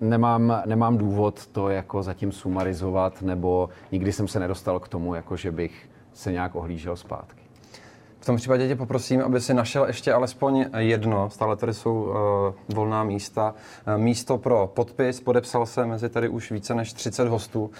nemám, 0.01 0.61
nemám 0.65 0.97
důvod 0.97 1.47
to 1.47 1.69
jako 1.69 2.03
zatím 2.03 2.31
sumarizovat, 2.31 3.21
nebo 3.21 3.69
nikdy 3.91 4.11
jsem 4.11 4.27
se 4.27 4.39
nedostal 4.39 4.79
k 4.79 4.87
tomu, 4.87 5.15
jako 5.15 5.37
že 5.37 5.51
bych 5.51 5.89
se 6.13 6.31
nějak 6.31 6.55
ohlížel 6.55 6.95
zpátky. 6.95 7.45
V 8.19 8.25
tom 8.25 8.35
případě 8.35 8.67
tě 8.67 8.75
poprosím, 8.75 9.21
aby 9.21 9.41
si 9.41 9.53
našel 9.53 9.85
ještě 9.85 10.13
alespoň 10.13 10.65
jedno, 10.77 11.29
stále 11.29 11.55
tady 11.55 11.73
jsou 11.73 12.03
uh, 12.03 12.75
volná 12.75 13.03
místa, 13.03 13.53
uh, 13.87 13.97
místo 13.97 14.37
pro 14.37 14.71
podpis, 14.73 15.21
podepsal 15.21 15.65
se 15.65 15.85
mezi 15.85 16.09
tady 16.09 16.29
už 16.29 16.51
více 16.51 16.75
než 16.75 16.93
30 16.93 17.27
hostů. 17.27 17.63
Uh, 17.63 17.71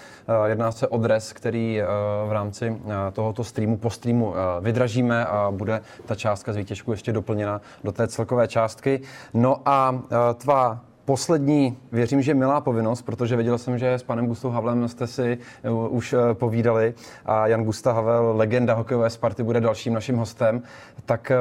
jedná 0.46 0.72
se 0.72 0.88
o 0.88 0.98
dres, 0.98 1.32
který 1.32 1.80
uh, 1.82 2.28
v 2.28 2.32
rámci 2.32 2.70
uh, 2.70 2.92
tohoto 3.12 3.44
streamu 3.44 3.76
po 3.76 3.90
streamu 3.90 4.28
uh, 4.28 4.34
vydražíme 4.60 5.26
a 5.26 5.50
bude 5.50 5.80
ta 6.06 6.14
částka 6.14 6.52
z 6.52 6.56
výtěžku 6.56 6.90
ještě 6.90 7.12
doplněna 7.12 7.60
do 7.84 7.92
té 7.92 8.08
celkové 8.08 8.48
částky. 8.48 9.00
No 9.34 9.56
a 9.64 9.90
uh, 9.90 9.98
tvá 10.34 10.80
poslední, 11.06 11.78
věřím, 11.92 12.22
že 12.22 12.34
milá 12.34 12.60
povinnost, 12.60 13.02
protože 13.02 13.36
viděl 13.36 13.58
jsem, 13.58 13.78
že 13.78 13.92
s 13.92 14.02
panem 14.02 14.26
Gustou 14.26 14.50
Havlem 14.50 14.88
jste 14.88 15.06
si 15.06 15.38
eh, 15.62 15.70
už 15.70 16.12
eh, 16.12 16.34
povídali 16.34 16.94
a 17.26 17.46
Jan 17.46 17.64
Gusta 17.64 17.92
Havel, 17.92 18.36
legenda 18.36 18.74
hokejové 18.74 19.10
Sparty, 19.10 19.42
bude 19.42 19.60
dalším 19.60 19.94
naším 19.94 20.16
hostem. 20.16 20.62
Tak 21.06 21.30
eh, 21.30 21.36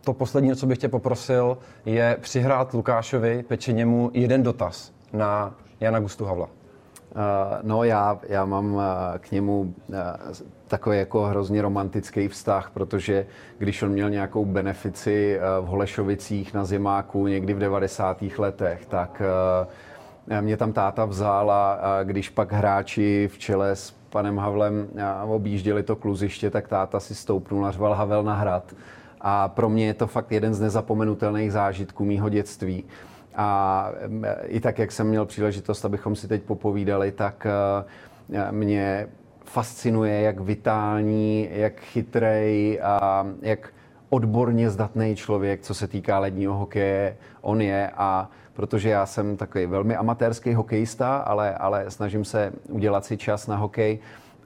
to 0.00 0.12
poslední, 0.12 0.56
co 0.56 0.66
bych 0.66 0.78
tě 0.78 0.88
poprosil, 0.88 1.58
je 1.84 2.16
přihrát 2.20 2.74
Lukášovi 2.74 3.42
Pečeněmu 3.42 4.10
jeden 4.14 4.42
dotaz 4.42 4.92
na 5.12 5.54
Jana 5.80 6.00
Gustu 6.00 6.24
Havla. 6.24 6.59
Uh, 7.10 7.58
no 7.62 7.84
já, 7.84 8.18
já 8.28 8.44
mám 8.44 8.74
uh, 8.74 8.82
k 9.18 9.30
němu 9.30 9.60
uh, 9.60 9.96
takový 10.68 10.98
jako 10.98 11.22
hrozně 11.22 11.62
romantický 11.62 12.28
vztah, 12.28 12.70
protože 12.74 13.26
když 13.58 13.82
on 13.82 13.88
měl 13.88 14.10
nějakou 14.10 14.44
benefici 14.44 15.38
v 15.60 15.64
Holešovicích 15.64 16.54
na 16.54 16.64
zimáku 16.64 17.26
někdy 17.26 17.54
v 17.54 17.58
90. 17.58 18.22
letech, 18.38 18.86
tak 18.86 19.22
mě 20.40 20.56
tam 20.56 20.72
táta 20.72 21.04
vzal 21.04 21.50
a 21.50 21.78
když 22.04 22.28
pak 22.28 22.52
hráči 22.52 23.28
v 23.32 23.38
čele 23.38 23.76
s 23.76 23.90
panem 24.10 24.38
Havlem 24.38 24.88
objížděli 25.26 25.82
to 25.82 25.96
kluziště, 25.96 26.50
tak 26.50 26.68
táta 26.68 27.00
si 27.00 27.14
stoupnul 27.14 27.66
a 27.66 27.70
řval 27.70 27.94
Havel 27.94 28.22
na 28.22 28.34
hrad. 28.34 28.74
A 29.20 29.48
pro 29.48 29.68
mě 29.68 29.86
je 29.86 29.94
to 29.94 30.06
fakt 30.06 30.32
jeden 30.32 30.54
z 30.54 30.60
nezapomenutelných 30.60 31.52
zážitků 31.52 32.04
mýho 32.04 32.28
dětství. 32.28 32.84
A 33.34 33.90
i 34.44 34.60
tak, 34.60 34.78
jak 34.78 34.92
jsem 34.92 35.06
měl 35.06 35.26
příležitost, 35.26 35.84
abychom 35.84 36.16
si 36.16 36.28
teď 36.28 36.42
popovídali, 36.42 37.12
tak 37.12 37.46
eh, 37.46 38.52
mě 38.52 39.08
fascinuje, 39.44 40.20
jak 40.20 40.40
vitální, 40.40 41.48
jak 41.52 41.80
chytrej 41.80 42.80
a 42.82 43.26
jak 43.42 43.72
odborně 44.10 44.70
zdatný 44.70 45.16
člověk, 45.16 45.60
co 45.62 45.74
se 45.74 45.88
týká 45.88 46.18
ledního 46.18 46.54
hokeje, 46.54 47.16
on 47.40 47.60
je. 47.60 47.90
A 47.96 48.30
protože 48.54 48.88
já 48.88 49.06
jsem 49.06 49.36
takový 49.36 49.66
velmi 49.66 49.96
amatérský 49.96 50.54
hokejista, 50.54 51.16
ale, 51.16 51.54
ale 51.54 51.90
snažím 51.90 52.24
se 52.24 52.52
udělat 52.68 53.04
si 53.04 53.16
čas 53.16 53.46
na 53.46 53.56
hokej, 53.56 53.98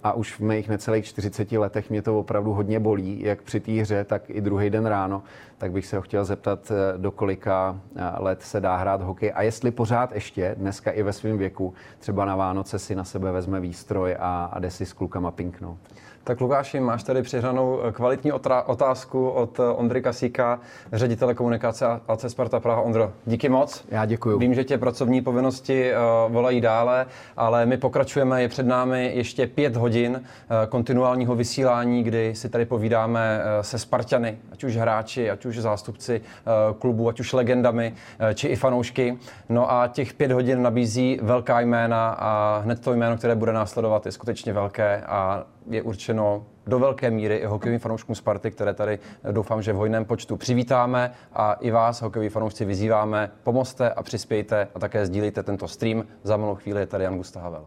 a 0.04 0.12
už 0.12 0.34
v 0.34 0.40
mých 0.40 0.68
necelých 0.68 1.04
40 1.04 1.52
letech 1.52 1.90
mě 1.90 2.02
to 2.02 2.18
opravdu 2.18 2.52
hodně 2.52 2.80
bolí, 2.80 3.20
jak 3.22 3.42
při 3.42 3.60
té 3.60 3.72
hře, 3.72 4.04
tak 4.04 4.30
i 4.30 4.40
druhý 4.40 4.70
den 4.70 4.86
ráno, 4.86 5.22
tak 5.58 5.72
bych 5.72 5.86
se 5.86 5.96
ho 5.96 6.02
chtěl 6.02 6.24
zeptat, 6.24 6.70
eh, 6.70 6.98
do 6.98 7.10
kolika 7.10 7.80
eh, 7.96 8.02
let 8.18 8.42
se 8.42 8.60
dá 8.60 8.76
hrát 8.76 9.02
hokej 9.02 9.32
a 9.34 9.42
jestli 9.42 9.70
pořád 9.70 10.12
ještě, 10.12 10.54
dneska 10.58 10.90
i 10.90 11.02
ve 11.02 11.12
svém 11.12 11.38
věku, 11.38 11.74
třeba 11.98 12.24
na 12.24 12.36
Vánoce 12.36 12.78
si 12.78 12.94
na 12.94 13.04
sebe 13.04 13.32
vezme 13.32 13.60
výstroj 13.60 14.16
a, 14.18 14.44
a 14.52 14.58
jde 14.58 14.70
si 14.70 14.86
s 14.86 14.92
klukama 14.92 15.30
pinknout. 15.30 15.78
Tak 16.24 16.40
Lukáši, 16.40 16.80
máš 16.80 17.02
tady 17.02 17.22
přihranou 17.22 17.80
eh, 17.82 17.92
kvalitní 17.92 18.32
otázku 18.66 19.28
od 19.28 19.60
Ondry 19.76 20.02
Kasíka, 20.02 20.60
ředitele 20.92 21.34
komunikace 21.34 21.86
AC 22.08 22.24
Sparta 22.28 22.60
Praha. 22.60 22.80
Ondro, 22.80 23.12
díky 23.26 23.48
moc. 23.48 23.84
Já 23.90 24.04
děkuji. 24.04 24.38
Vím, 24.38 24.54
že 24.54 24.64
tě 24.64 24.78
pracovní 24.78 25.22
povinnosti 25.22 25.92
volají 26.28 26.60
dále, 26.60 27.06
ale 27.36 27.66
my 27.66 27.76
pokračujeme. 27.76 28.42
Je 28.42 28.48
před 28.48 28.66
námi 28.66 29.12
ještě 29.14 29.46
pět 29.46 29.76
hodin 29.76 29.93
uh, 30.02 30.16
kontinuálního 30.68 31.34
vysílání, 31.34 32.02
kdy 32.02 32.34
si 32.34 32.48
tady 32.48 32.64
povídáme 32.64 33.38
uh, 33.38 33.62
se 33.62 33.78
Spartany, 33.78 34.38
ať 34.52 34.64
už 34.64 34.76
hráči, 34.76 35.30
ať 35.30 35.44
už 35.46 35.58
zástupci 35.58 36.20
uh, 36.20 36.76
klubu, 36.78 37.08
ať 37.08 37.20
už 37.20 37.32
legendami, 37.32 37.94
či 38.34 38.48
i 38.48 38.56
fanoušky. 38.56 39.18
No 39.48 39.72
a 39.72 39.88
těch 39.88 40.14
pět 40.14 40.32
hodin 40.32 40.62
nabízí 40.62 41.18
velká 41.22 41.60
jména 41.60 42.16
a 42.18 42.58
hned 42.64 42.80
to 42.80 42.92
jméno, 42.92 43.16
které 43.16 43.34
bude 43.34 43.52
následovat, 43.52 44.06
je 44.06 44.12
skutečně 44.12 44.52
velké 44.52 45.02
a 45.06 45.44
je 45.70 45.82
určeno 45.82 46.46
do 46.66 46.78
velké 46.78 47.10
míry 47.10 47.36
i 47.36 47.46
hokejovým 47.46 47.80
fanouškům 47.80 48.14
Sparty, 48.14 48.50
které 48.50 48.74
tady 48.74 48.98
doufám, 49.30 49.62
že 49.62 49.72
v 49.72 49.76
hojném 49.76 50.04
počtu 50.04 50.36
přivítáme 50.36 51.12
a 51.32 51.52
i 51.52 51.70
vás, 51.70 52.02
hokejoví 52.02 52.28
fanoušci, 52.28 52.64
vyzýváme, 52.64 53.30
pomozte 53.42 53.90
a 53.90 54.02
přispějte 54.02 54.68
a 54.74 54.78
také 54.78 55.06
sdílejte 55.06 55.42
tento 55.42 55.68
stream. 55.68 56.04
Za 56.22 56.36
malou 56.36 56.54
chvíli 56.54 56.80
je 56.80 56.86
tady 56.86 57.04
Jan 57.04 57.16
Gustav 57.16 57.42
Havel. 57.42 57.66